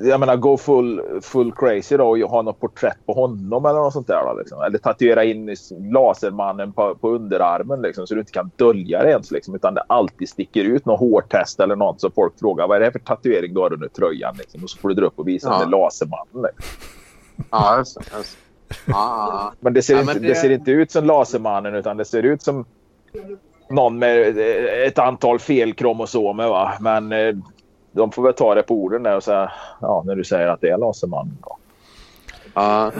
[0.00, 3.92] jag menar gå full, full crazy då och ha något porträtt på honom eller något
[3.92, 4.24] sånt där.
[4.24, 4.62] Då, liksom.
[4.62, 5.56] Eller tatuera in
[5.92, 9.30] lasermannen på, på underarmen liksom, så du inte kan dölja det ens.
[9.30, 12.80] Liksom, utan det alltid sticker ut något hårtest eller något så folk frågar vad är
[12.80, 14.34] det för tatuering du har under tröjan.
[14.38, 15.58] Liksom, och så får du dra upp och visa ja.
[15.58, 16.42] den lasermannen.
[16.42, 16.64] Liksom.
[17.50, 18.38] Ja, just, just.
[18.94, 19.50] Ah.
[19.60, 20.28] Men, det ser, ja, inte, det...
[20.28, 22.64] det ser inte ut som lasermannen utan det ser ut som
[23.70, 24.38] någon med
[24.86, 26.48] ett antal felkromosomer.
[26.48, 26.72] Va?
[26.80, 27.34] Men eh,
[27.94, 30.60] de får väl ta det på orden där och säga, ja, när du säger att
[30.60, 31.38] det är Lasermannen.
[31.42, 31.56] Då.
[32.54, 32.92] Ja.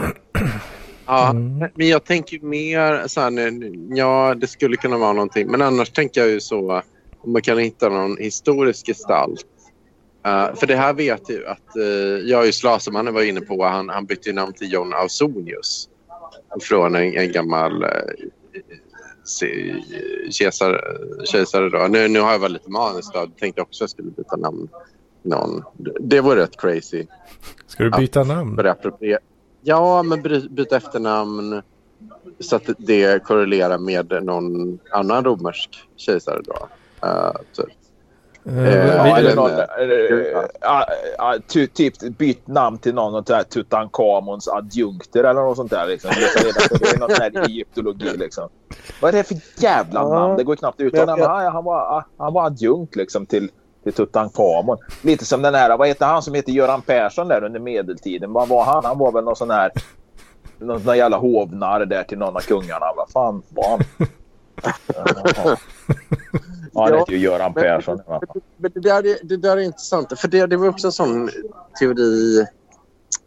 [1.06, 1.70] Ja, mm.
[1.74, 3.60] men jag tänker mer så här,
[3.96, 5.50] ja det skulle kunna vara någonting.
[5.50, 6.82] Men annars tänker jag ju så
[7.20, 9.46] om man kan hitta någon historisk gestalt.
[10.26, 11.84] Uh, för det här vet ju att uh,
[12.30, 15.88] jag just Lasermannen var inne på, han, han bytte namn till John Ausonius.
[16.60, 17.90] Från en, en gammal uh,
[20.30, 20.80] kejsare.
[21.24, 21.86] kejsare då.
[21.90, 23.26] Nu, nu har jag varit lite manisk då.
[23.38, 24.68] Tänkte också att jag skulle byta namn.
[25.22, 25.62] Någon.
[26.00, 27.06] Det var rätt crazy.
[27.66, 28.56] Ska du byta att, namn?
[29.62, 31.62] Ja, men byta efternamn
[32.40, 36.68] så att det korrelerar med någon annan romersk kejsare då.
[37.06, 37.83] Uh, typ.
[41.74, 45.86] Typ bytt namn till någon av Tutankhamons adjunkter eller något sånt där.
[45.86, 46.10] Liksom.
[46.10, 48.48] Det är något sån här egyptologi liksom.
[49.00, 50.36] Vad är det för jävla namn?
[50.36, 50.98] Det går knappt ut.
[50.98, 53.50] Han, han, var, han var adjunkt liksom till,
[53.82, 54.78] till Tutankhamon.
[55.02, 58.32] Lite som den här, vad heter han som heter Göran Persson där under medeltiden?
[58.32, 58.84] Vad var han?
[58.84, 59.72] Han var väl någon sån här
[60.58, 62.86] någon sån jävla hovnarr där till någon av kungarna.
[62.96, 63.80] Vad fan var han?
[66.74, 68.00] Ja, han heter ju Göran Persson.
[68.06, 68.20] Men,
[68.56, 70.20] men det, där är, det där är intressant.
[70.20, 71.30] För det, det var också en sån
[71.78, 72.46] teori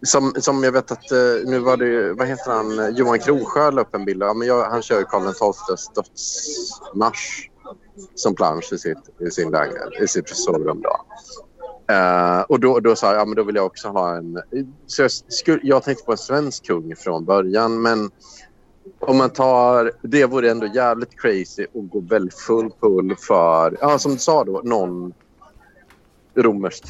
[0.01, 3.81] som, som jag vet att eh, nu var det, vad heter han, Johan Krosjö la
[3.81, 4.23] upp en bild.
[4.23, 7.49] Ja, men jag, han kör Karl XIIs dödsmarsch
[8.15, 10.81] som plansch i sitt, i sin lägenhet, i sitt sovrum.
[10.81, 11.05] Då.
[11.93, 14.41] Uh, och då, då sa jag, ja men då vill jag också ha en...
[14.87, 18.11] Så jag, skulle, jag tänkte på en svensk kung från början men
[18.99, 23.99] om man tar, det vore ändå jävligt crazy att gå väldigt full pull för, ja
[23.99, 25.13] som du sa då, någon
[26.35, 26.89] romersk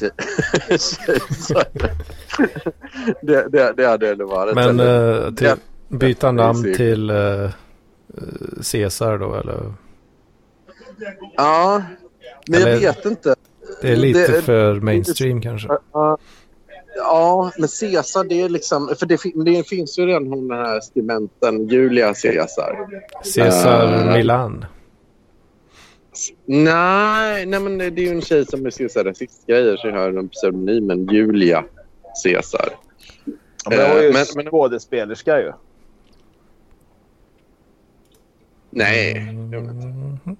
[3.22, 4.54] det, det, det hade ändå varit.
[4.54, 5.54] Men äh, till,
[5.88, 7.50] byta namn till äh,
[8.72, 9.72] Caesar då eller?
[11.36, 11.82] Ja,
[12.48, 13.34] men eller, jag vet inte.
[13.82, 15.68] Det är lite det, för mainstream det, kanske.
[15.68, 16.16] Uh,
[16.98, 18.94] Ja, men Caesar det är liksom...
[18.98, 22.88] För det, det finns ju redan hon den här skribenten Julia Caesar.
[23.34, 24.66] Caesar uh, Milan.
[26.46, 30.28] Nej, nej, men det är ju en tjej som är Caesar rasistgrejer så har en
[30.28, 31.64] pseudonymen Julia
[32.24, 32.68] Caesar.
[33.64, 35.52] Ja, men hon är ju men, skådespelerska ju.
[38.70, 40.36] Nej, mm.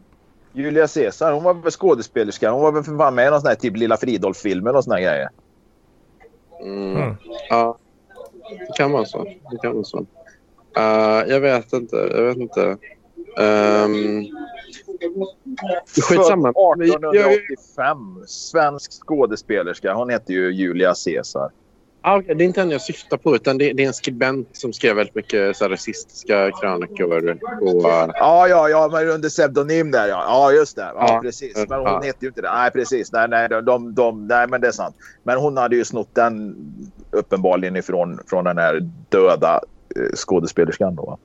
[0.53, 2.51] Julia Caesar, hon var väl skådespelerska.
[2.51, 5.01] Hon var väl för fan med i någon sån här typ Lilla Fridolf-filmer och såna
[5.01, 5.29] grejer.
[6.61, 6.97] Mm.
[6.97, 7.15] Mm.
[7.51, 7.79] Ja,
[8.69, 9.25] det kan vara så.
[9.25, 9.99] Det kan vara så.
[9.99, 11.97] Uh, jag vet inte.
[11.97, 12.77] Jag vet inte.
[13.39, 14.27] Um,
[16.09, 16.53] skitsamma.
[16.53, 18.25] Född Jag- jag- 1885.
[18.27, 19.95] Svensk skådespelerska.
[19.95, 21.51] Hon heter ju Julia Caesar.
[22.27, 25.15] Det är inte henne jag syftar på, utan det, är en skribent som skrev väldigt
[25.15, 27.39] mycket så här, rasistiska krönikor.
[27.61, 27.83] Och,
[28.15, 30.25] Ja, ja, ja, men under pseudonym där ja.
[30.27, 30.83] Ja, just det.
[30.95, 31.21] Ja, Ja.
[31.23, 31.57] precis.
[31.69, 32.01] Men hon Ja.
[32.05, 32.53] heter ju inte det.
[32.53, 33.13] Nej, precis.
[33.13, 34.97] Nej, nej, de, de, de, nej, men det är sant.
[35.23, 36.57] Men hon hade ju snott den
[37.11, 39.61] uppenbarligen ifrån från den här döda
[39.97, 41.03] eh, skådespelerskan då.
[41.03, 41.19] va?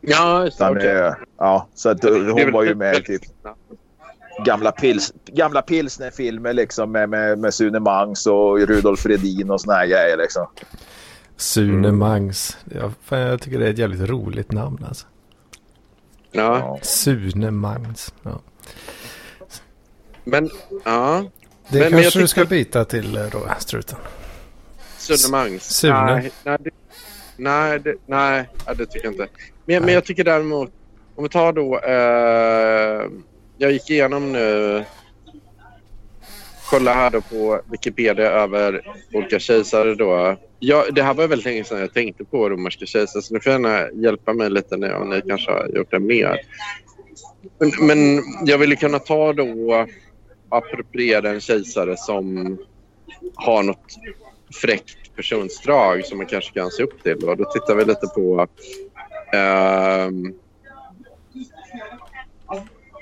[0.00, 0.70] ja, just det.
[0.70, 0.90] Okej.
[0.96, 3.22] eh, ja, så att eh, hon var ju med typ
[4.44, 9.74] gamla, pils, gamla pilsnerfilmer liksom med, med, med Sune Mangs och Rudolf Redin och såna
[9.74, 10.46] här grejer liksom.
[11.36, 12.58] Sune Mangs.
[12.74, 15.06] Ja, fan, jag tycker det är ett jävligt roligt namn alltså.
[16.32, 16.78] Ja.
[16.82, 18.14] Sune Mangs.
[18.22, 18.40] Ja.
[20.24, 20.50] men
[20.84, 21.24] ja.
[21.68, 23.98] Det Men- men jag kanske du ska byta till eh, då, struten.
[24.98, 25.64] Sune Mangs.
[25.64, 26.04] Sune.
[26.04, 26.70] Nej, nej, det,
[27.36, 29.28] nej, det, nej ja, det tycker jag inte.
[29.64, 30.70] Men, men jag tycker däremot,
[31.14, 31.78] om vi tar då...
[31.78, 33.10] Eh,
[33.60, 34.84] jag gick igenom nu...
[36.70, 38.82] Kolla här då på Wikipedia över
[39.12, 40.36] olika kejsare då.
[40.58, 43.52] Ja, det här var väldigt länge sedan jag tänkte på romerska kejsare så ni får
[43.52, 46.40] gärna hjälpa mig lite nu om ni kanske har gjort det mer.
[47.58, 49.86] Men, men jag ville kunna ta då
[50.48, 52.56] appropriera en kejsare som
[53.34, 53.96] har något
[54.62, 57.20] fräckt personsdrag som man kanske kan se upp till.
[57.20, 58.46] Då tittar vi lite på...
[59.32, 60.34] ehm,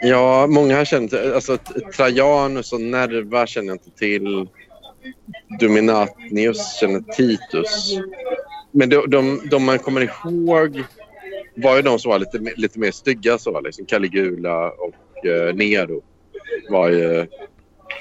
[0.01, 1.15] ja, många har känt...
[1.15, 1.59] Alltså,
[1.97, 4.49] Trajanus och Nerva känner jag inte till.
[5.61, 7.99] Dominatnius känner Titus.
[8.71, 10.83] Men de, de, de man kommer ihåg
[11.57, 13.39] var ju de som var lite, lite mer stygga.
[13.39, 16.03] Så, liksom Caligula och eh, Nero
[16.71, 17.27] var ju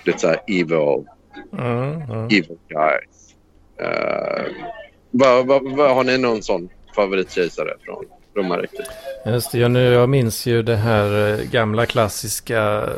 [0.05, 1.05] lite så här evil
[1.53, 2.25] Mm, mm.
[2.25, 3.35] evil guys.
[3.81, 4.51] Uh,
[5.11, 8.05] vad, vad, vad, har ni någon sån favoritkejsare från
[8.37, 8.85] romarriket?
[9.25, 12.89] Just det, jag, nu, jag minns ju det här eh, gamla klassiska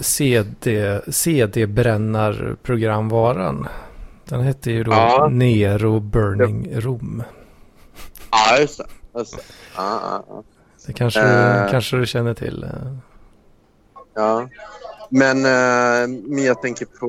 [0.00, 3.68] CD, CD-brännarprogramvaran.
[4.28, 5.28] Den hette ju då Ja.
[5.30, 7.22] Nero Burning Rom.
[8.30, 8.86] Ja, just det.
[9.18, 9.42] Just det.
[9.76, 10.42] Ja, ja, ja.
[10.86, 11.70] Det kanske, Eh.
[11.70, 12.64] kanske du känner till.
[12.64, 12.70] eh.
[14.14, 14.48] ja.
[15.10, 17.06] Men, eh, men jag tänker på...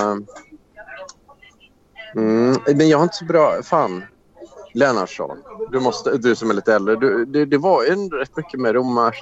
[0.00, 0.16] eh,
[2.22, 3.62] mm, men jag har inte så bra...
[3.62, 4.04] Fan.
[4.76, 5.38] Lennartsson.
[5.72, 6.96] Du, måste, du som är lite äldre.
[6.96, 9.16] Du, det, det var ju rätt mycket med romar,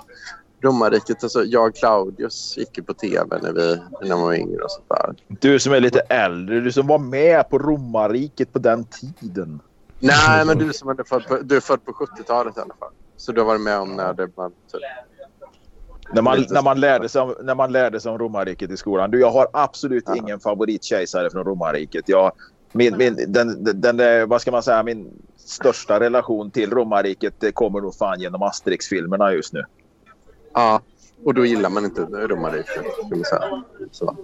[0.61, 1.23] romarriket.
[1.23, 4.89] Alltså, jag Claudius gick ju på tv när vi när man var yngre och sånt
[4.89, 5.15] där.
[5.41, 9.61] Du som är lite äldre, du som var med på romarriket på den tiden.
[9.99, 12.93] Nej, men du som är född på, du är född på 70-talet i alla fall.
[13.17, 14.81] Så du har varit med om när det var typ...
[16.13, 19.11] När man, när, man lärde sig om, när man lärde sig om romarriket i skolan.
[19.11, 20.17] Du, jag har absolut Ja.
[20.17, 22.09] ingen favoritkejsare från romarriket.
[22.09, 22.33] Jag,
[22.73, 25.11] min, min, den, den, den, vad ska man säga, min
[25.45, 29.65] största relation till romarriket kommer nog fan genom Asterix-filmerna just nu.
[30.55, 30.81] Ja,
[31.25, 32.85] och då gillar man inte romarriket.
[33.91, 34.17] Så.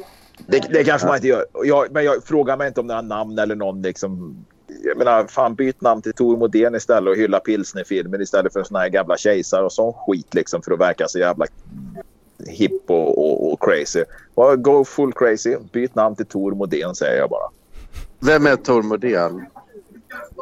[0.47, 1.47] Det, det kanske man inte gör.
[1.65, 4.45] Jag, men jag frågar mig inte om några namn eller någon liksom...
[4.85, 8.81] Jag menar, fan byt namn till Tor Modén istället och hylla pilsnerfilmer istället för såna
[8.81, 11.47] här gamla kejsare och sån skit liksom för att verka så jävla
[12.47, 14.05] hipp och, och, och crazy.
[14.37, 15.57] Well, go full crazy.
[15.73, 17.51] Byt namn till Tor Modén säger jag bara.
[18.21, 19.47] Vem är Tor Modén?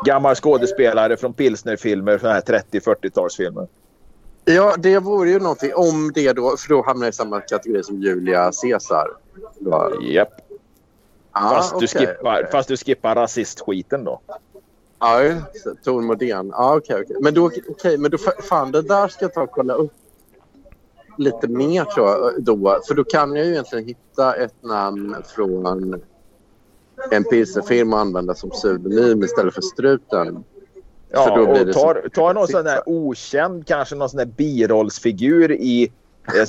[0.04, 3.68] Gammal skådespelare från pilsnerfilmer, såna här 30-40-talsfilmer.
[4.44, 7.82] Ja, det vore ju någonting om det då, för då hamnar jag i samma kategori
[7.82, 9.08] som Julia Caesar.
[10.02, 10.32] Japp.
[11.32, 12.50] Ah, Fast, du okej, skippar, okej.
[12.52, 14.20] fast du skippar rasistskiten då.
[14.98, 15.20] Ja.
[15.84, 16.48] Tor Modén.
[16.48, 17.04] Ja, okej.
[17.20, 19.92] Men då, okej, men då, fan, det där ska jag ta och kolla upp
[21.18, 22.42] lite mer tror jag.
[22.42, 26.02] Då, för då kan jag ju egentligen hitta ett namn från
[27.11, 30.44] en pilsnerfilm och använda som pseudonym istället för struten.
[31.11, 35.92] Ja, och ta, så- ta någon sån där okänd, kanske någon sån där birollsfigur i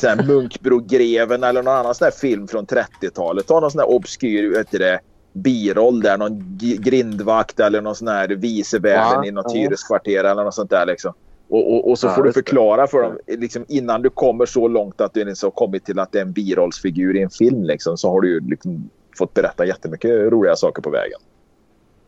[0.04, 3.48] eh, Munkbrogreven eller någon annan sån där film från 30-talet.
[3.48, 5.00] Ta någon sån där obskyr vet du det,
[5.34, 9.60] biroll där, någon grindvakt eller någon sån här vicevärden Ja, i något ja.
[9.62, 11.14] hyreskvarter eller något sånt där liksom.
[11.50, 14.68] Och, och, och så Ja, får du förklara för dem liksom, innan du kommer så
[14.68, 17.64] långt att du liksom har kommit till att det är en birollsfigur i en film
[17.64, 18.90] liksom, så har du liksom
[19.20, 21.20] fått berätta jättemycket roliga saker på vägen.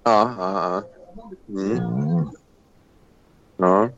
[0.03, 0.84] Ja, ja, ja.
[1.62, 2.30] Mm.
[3.57, 3.89] Ja.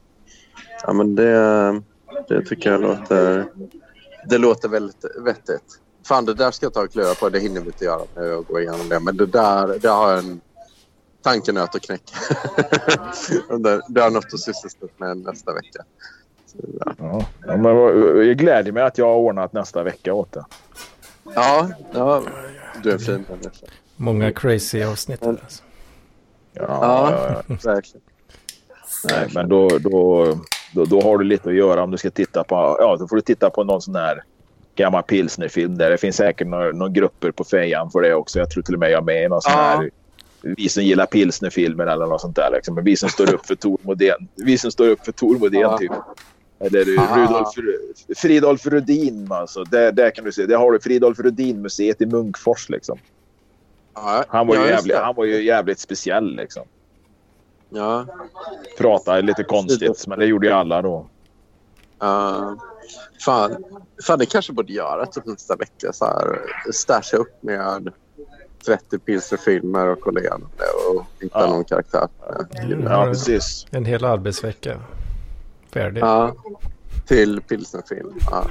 [0.83, 1.81] ja, men det,
[2.27, 3.45] det tycker jag låter...
[4.29, 5.79] Det låter väldigt vettigt.
[6.07, 7.29] Fan, det där ska jag ta och klura på.
[7.29, 8.99] Det hinner vi inte göra när jag går igenom det.
[8.99, 10.41] Men det där, det har jag en
[11.21, 12.15] tankenöt att knäcka.
[13.89, 15.83] det, har något att sysselsätta med nästa vecka.
[16.45, 17.25] Så, ja.
[17.47, 17.75] Ja, men
[18.27, 20.45] jag gläder mig att jag har ordnat nästa vecka åt det.
[21.35, 22.23] Ja, ja,
[22.83, 23.65] du är en fin människa.
[23.95, 25.23] Många crazy avsnitt.
[25.23, 25.63] Alltså.
[26.53, 27.11] Ja, Ja.
[27.11, 27.55] ja, ja.
[27.63, 28.01] Verkligen.
[29.09, 30.25] Nej, men då, då,
[30.73, 32.55] då, då har du lite att göra om du ska titta på...
[32.79, 34.23] Ja, då får du titta på någon sån här
[34.75, 35.89] gammal pilsnerfilm där.
[35.89, 38.39] Det finns säkert några, några grupper på fejan för det också.
[38.39, 39.57] Jag tror till och med jag är med i någon sån Ja.
[39.59, 39.89] här...
[40.41, 42.51] Vi som gillar pilsnerfilmer eller något sånt där.
[42.53, 42.75] Liksom.
[42.75, 44.27] Men vi som står upp för Tor Modén.
[44.35, 45.77] Vi som står upp för Tor Modén Ja.
[45.77, 45.91] typ.
[46.63, 47.17] Eller Ah.
[47.17, 47.47] Rudolf,
[48.17, 49.31] Fridolf Rudin.
[49.31, 49.63] Alltså.
[49.63, 50.45] Där, där kan du se.
[50.45, 52.69] Där har du Fridolf Rudin-museet i Munkfors.
[52.69, 52.97] Liksom.
[54.27, 56.35] Han, var ju ja, just jävligt, han var ju jävligt speciell.
[56.35, 56.63] Liksom.
[57.69, 58.05] Ja.
[58.77, 61.07] Pratade lite konstigt, men det gjorde ju alla då.
[62.03, 62.53] Uh,
[63.25, 63.63] fan,
[64.07, 65.93] fan, det kanske borde göra typ nästa vecka.
[65.93, 66.39] Så här,
[66.73, 67.91] stasha upp med
[68.65, 70.19] 30 pilsnerfilmer och kolla
[70.89, 71.47] och hitta Ja.
[71.49, 72.07] någon karaktär.
[72.83, 73.65] Ja, precis.
[73.71, 74.79] En hel arbetsvecka.
[75.73, 76.01] Färdig.
[76.01, 76.35] Ja,
[77.07, 78.13] till pilsnerfilm.
[78.31, 78.45] Ja.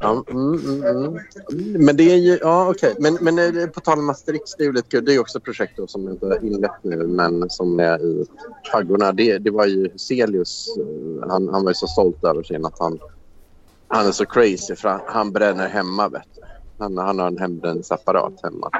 [0.00, 1.84] Ja, mm, mm, mm.
[1.84, 2.38] Men det är ju...
[2.40, 2.94] Ja, okej.
[2.98, 5.04] Men, men eh, på tal om Asterix, det är ju lite kul.
[5.04, 8.26] Det är också ett projekt då, som inte är inlett nu, men som är i
[8.72, 9.12] faggorna.
[9.12, 10.68] Det, det var ju Huselius.
[10.78, 12.98] Eh, han, han var ju så stolt över sin att han...
[13.88, 16.42] Han är så crazy för han, han bränner hemma, vet du.
[16.78, 18.70] Han, han har en hembränningsapparat hemma.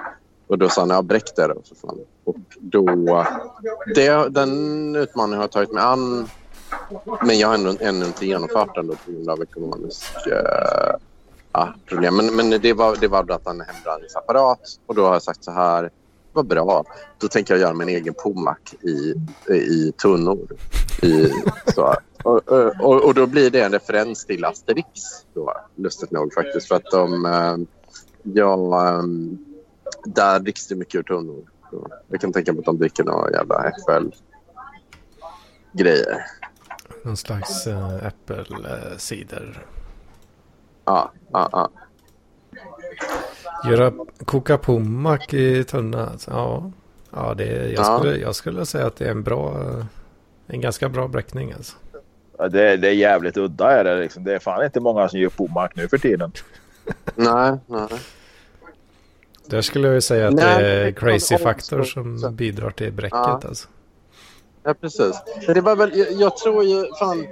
[0.46, 1.98] Och då sa han, ja bräck det då för fan.
[2.24, 3.24] Och då...
[3.94, 6.28] Det, den utmaningen har jag tagit mig an
[7.22, 10.96] men jag har ännu, ännu inte genomfört den då på grund av ekonomisk uh,
[11.52, 12.16] ja, problem.
[12.16, 15.44] Men, men det, var, det var att han är hembränningsapparat och då har jag sagt
[15.44, 15.90] så här.
[16.32, 16.84] Vad bra.
[17.18, 19.14] Då tänker jag göra min egen pommack i,
[19.52, 20.48] i tunnor.
[21.02, 21.32] I,
[21.74, 21.94] så.
[22.24, 24.86] Och, och, och då blir det en referens till Asterix.
[25.34, 26.68] Då, lustigt nog faktiskt.
[26.68, 27.26] För att de...
[27.26, 27.56] Eh,
[28.22, 29.02] ja, eh,
[30.04, 31.44] där dricks det mycket ur tunnor.
[32.08, 33.72] Jag kan tänka mig att de dricker några jävla
[35.72, 36.26] FL-grejer.
[37.06, 39.58] Någon slags äh, äppelcider.
[40.84, 41.70] Ja, ja, ja.
[43.70, 43.92] Göra
[44.24, 46.06] koka pommack i tunna.
[46.06, 46.70] alltså, Ja,
[47.12, 47.98] ja det, jag, Ja.
[47.98, 49.56] skulle, jag skulle säga att det är en bra,
[50.46, 51.76] en ganska bra bräckning alltså.
[52.38, 53.70] Ja, det, det är jävligt udda.
[53.70, 54.24] Är det, liksom.
[54.24, 56.32] det är fan inte många som gör pommack nu för tiden.
[57.14, 57.88] Nej, nej.
[59.46, 63.18] Där skulle jag ju säga att Nej, det är crazy faktor som bidrar till bräcket
[63.18, 63.40] Ja.
[63.44, 63.68] alltså.
[64.66, 65.22] Ja, precis.
[65.46, 66.86] Men det var väl, jag, jag tror ju...
[66.98, 67.26] Fan,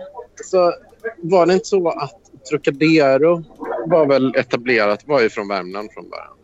[0.45, 0.75] så
[1.17, 2.21] var det inte så att
[2.51, 3.45] Trocadero
[3.87, 6.37] var väl etablerat, var ju från Värmland från början?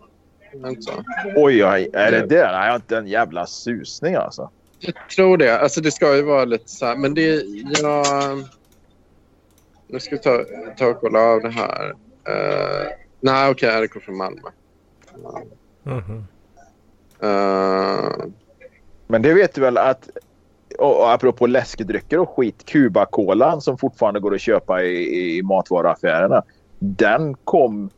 [0.53, 0.93] Var det inte så?
[1.37, 2.53] Oj, oj, är det det?
[2.53, 4.51] Nej, jag har inte en jävla susning alltså.
[4.79, 5.59] Jag tror det.
[5.61, 7.45] Alltså det ska ju vara lite så här, men det...
[7.81, 8.07] Jag...
[9.87, 10.45] Nu ska vi ta,
[10.79, 11.91] ta och kolla av det här.
[11.91, 12.89] Uh,
[13.21, 14.49] nej, okej, okay, det kommer från Malmö.
[15.83, 16.25] Mhm.
[17.23, 18.27] Uh,
[19.07, 20.09] Men det vet du väl att
[20.79, 22.65] och och apropå läskedrycker och skit.
[22.65, 26.43] Cuba-kolan som fortfarande går att köpa i, i matvaruaffärerna.
[26.79, 27.91] Den kom,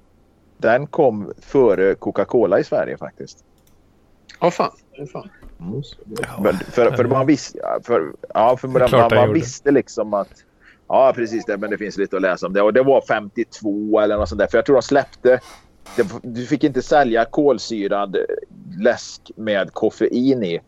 [0.59, 3.45] den kom före Coca-Cola i Sverige faktiskt.
[4.41, 4.71] Åh fan.
[4.99, 5.29] Åh fan.
[6.43, 7.59] Men för, för man visste...
[7.83, 10.45] För, ja, för man, man, man visste liksom att...
[10.89, 11.45] Ja, precis.
[11.45, 12.63] Det, men det finns lite att läsa om det.
[12.63, 14.47] Och det var 52 eller något sånt där.
[14.47, 15.41] För jag tror de släppte...
[15.97, 18.17] Det, du fick inte sälja kolsyrad
[18.79, 20.61] läsk med koffein i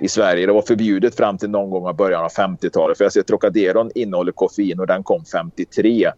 [0.00, 0.46] i Sverige.
[0.46, 2.98] Det var förbjudet fram till någon gång i början av 50-talet.
[2.98, 6.10] För jag ser Trocaderon innehåller koffein och den kom 53.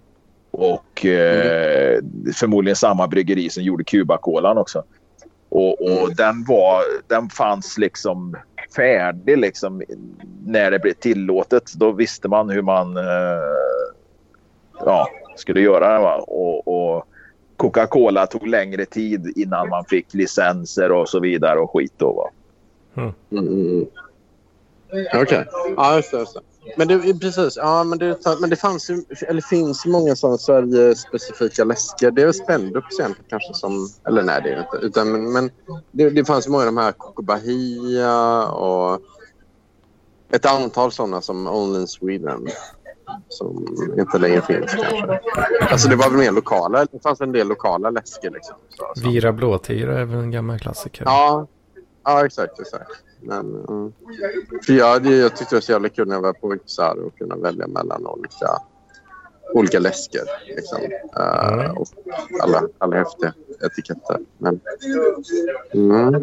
[0.51, 1.99] Och eh,
[2.35, 4.85] förmodligen samma bryggeri som gjorde Cuba-kolan också.
[5.49, 8.37] Och, och den, var, den fanns liksom
[8.77, 9.83] färdig liksom
[10.47, 11.73] när det blev tillåtet.
[11.75, 13.03] Då visste man hur man eh,
[14.79, 16.23] ja, skulle göra det.
[16.23, 17.05] Och, och
[17.57, 21.93] Coca-Cola tog längre tid innan man fick licenser och så vidare och skit.
[21.97, 22.31] Då, va?
[22.97, 23.87] Mm.
[25.15, 25.47] Okej.
[25.77, 26.19] Ja, just det.
[26.19, 26.41] Just det.
[26.77, 27.57] Men det precis.
[27.57, 32.11] Ja, men det, men det fanns ju, eller finns många sådana Sverige-specifika läsker.
[32.11, 33.89] Det är väl Spendrups egentligen kanske som...
[34.07, 34.87] Eller nej, det är det inte.
[34.87, 35.51] Utan, men men
[35.91, 39.01] det, det fanns ju många av de här Coco Bahia och
[40.31, 42.49] ett antal sådana som Only in Sweden
[43.29, 43.67] som
[43.99, 45.21] inte längre finns kanske.
[45.71, 46.87] Alltså det var väl mer lokala.
[46.93, 48.57] Det fanns en del lokala läsker liksom.
[48.69, 49.09] Så, så.
[49.09, 51.05] Vira blåtira är väl en gammal klassiker.
[51.07, 51.47] Ja,
[52.05, 52.61] ja exakt.
[52.61, 52.91] exakt.
[53.21, 53.93] Men, mm.
[54.67, 57.19] för jag, jag tyckte det var så jävla kul när jag var på Yxar och
[57.19, 58.49] kunna välja mellan olika,
[59.55, 60.23] olika läsker.
[60.47, 60.79] Liksom.
[61.17, 61.77] Mm.
[61.77, 61.89] och
[62.43, 63.35] alla, alla häftiga
[63.67, 64.19] etiketter.
[64.39, 64.61] Men,
[65.75, 66.23] mm.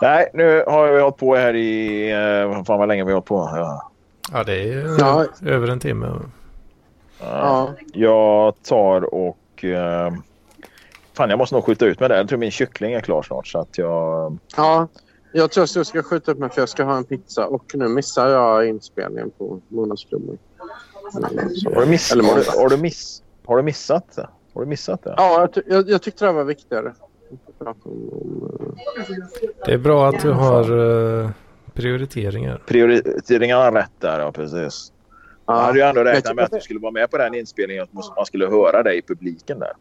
[0.00, 2.10] Nej, nu har vi hållit på här i...
[2.12, 3.50] Eh, fan vad länge vi har hållit på.
[3.54, 3.90] Ja.
[4.32, 5.26] Ja, det är ju Ja.
[5.44, 6.12] över en timme.
[7.20, 7.74] Ja.
[7.92, 9.64] Jag tar och...
[9.64, 10.12] Eh,
[11.16, 12.16] fan, jag måste nog skjuta ut med det.
[12.16, 13.46] Jag tror min kyckling är klar snart.
[13.46, 14.38] Så att jag...
[14.56, 14.88] ja,
[15.32, 17.64] jag tror att jag ska skjuta upp mig för jag ska ha en pizza och
[17.74, 20.38] nu missar jag inspelningen på Månadsklubbor.
[21.74, 24.28] Har du, miss, Eller har, du, har, du miss, har du missat det?
[24.54, 25.14] Har du missat det?
[25.16, 26.92] Ja, jag, ty- jag, jag tyckte det var viktigare.
[29.64, 31.30] Det är bra att du har uh,
[31.72, 32.62] prioriteringar.
[32.66, 34.92] Prioriteringarna rätt där, ja precis.
[35.46, 37.86] Ja, jag hade ju ändå räknat med att du skulle vara med på den inspelningen
[37.92, 39.72] och man skulle höra dig i publiken där.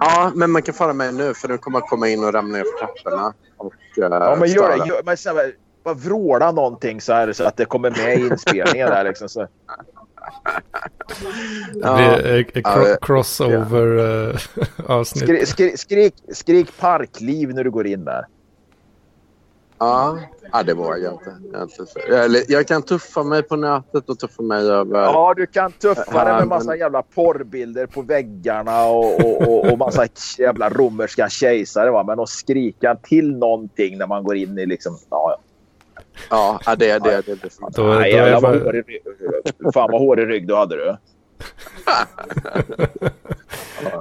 [0.00, 2.64] Ja, men man kan fara med nu för nu kommer komma in och ramla ner
[2.64, 3.34] för trapporna.
[3.56, 4.88] Och, uh, ja, men gör det.
[4.88, 5.40] Gör, men, så,
[5.84, 9.28] bara vråla någonting så här så att det kommer med i inspelningen där liksom.
[9.28, 9.46] Så.
[11.72, 15.28] Det blir ja, crossover-avsnitt.
[15.28, 15.44] Ja.
[15.46, 18.26] skrik, skrik, skrik parkliv när du går in där.
[19.78, 20.18] Ja,
[20.52, 21.36] ja det vågar jag inte.
[22.08, 25.02] Jag, jag kan tuffa mig på nätet och tuffa mig över...
[25.02, 29.78] Ja, du kan tuffa dig med massa jävla porrbilder på väggarna och, och, och, och
[29.78, 30.06] massa
[30.38, 31.90] jävla romerska kejsare.
[31.90, 32.04] Va?
[32.04, 34.98] Men att skrika till någonting när man går in i liksom...
[35.10, 35.40] Ja, ja.
[36.30, 37.10] Ja, det är det.
[37.10, 37.50] det, det, det.
[37.76, 38.84] Då, Nej, då jävlar, vad hårig,
[39.74, 40.96] fan vad hårig rygg du hade du.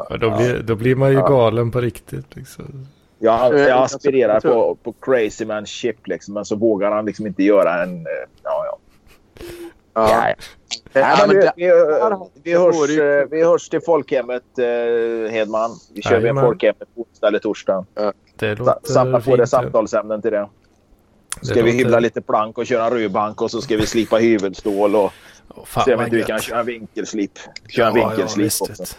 [0.10, 2.36] ja, då, blir, då blir man ju galen på riktigt.
[2.36, 2.88] Liksom.
[3.20, 7.44] Jag, jag aspirerar på, på Crazy Man Chip liksom, men så vågar han liksom inte
[7.44, 7.96] göra en...
[7.96, 8.12] Eh,
[8.44, 8.80] ja, ja.
[9.94, 10.36] ja.
[10.94, 11.72] Nej, men vi, vi,
[12.44, 15.72] vi, hörs, eh, vi hörs till folkhemmet, eh, Hedman.
[15.94, 17.86] Vi kör med folkhemmet på onsdag eller torsdag.
[18.84, 20.50] Samla på dig samtalsämnen till det.
[21.42, 21.84] Ska det vi låter...
[21.84, 25.12] hyvla lite plank och köra en rödbank och så ska vi slipa hyvelstål och
[25.50, 27.32] oh, se om inte vi kan köra en vinkelslip.
[27.68, 28.96] Köra ja, en vinkelslip ja, också.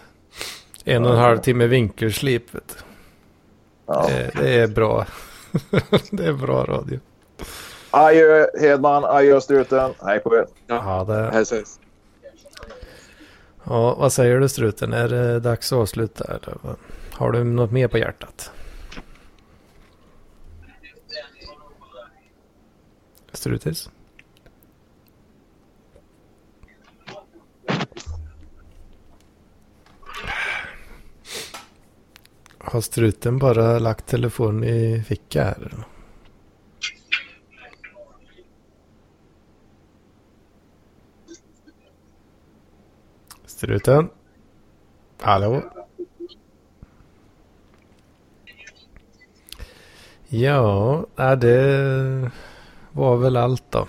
[0.85, 2.51] En och en halv timme vinkelslip.
[3.89, 4.07] Ja.
[4.09, 5.07] Det, det, är bra.
[6.11, 7.01] det är bra radio.
[7.91, 9.95] Adjö Hedman, adjö Struten.
[10.03, 10.47] Hej på er.
[10.67, 11.31] Ja, det...
[11.33, 11.81] Hej ses.
[13.65, 14.93] Ja, vad säger du Struten?
[14.93, 16.25] Är det dags att avsluta?
[16.25, 16.77] Eller?
[17.13, 18.53] Har du något mer på hjärtat?
[23.33, 23.91] Strutis?
[32.59, 35.85] Har struten bara lagt telefonen i ficka här?
[43.47, 44.09] Struten?
[45.21, 45.63] Hallå?
[50.29, 51.07] Ja,
[51.41, 52.31] det
[52.93, 53.89] var väl allt då.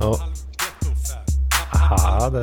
[0.00, 0.18] ja.
[1.72, 2.42] Aha, det...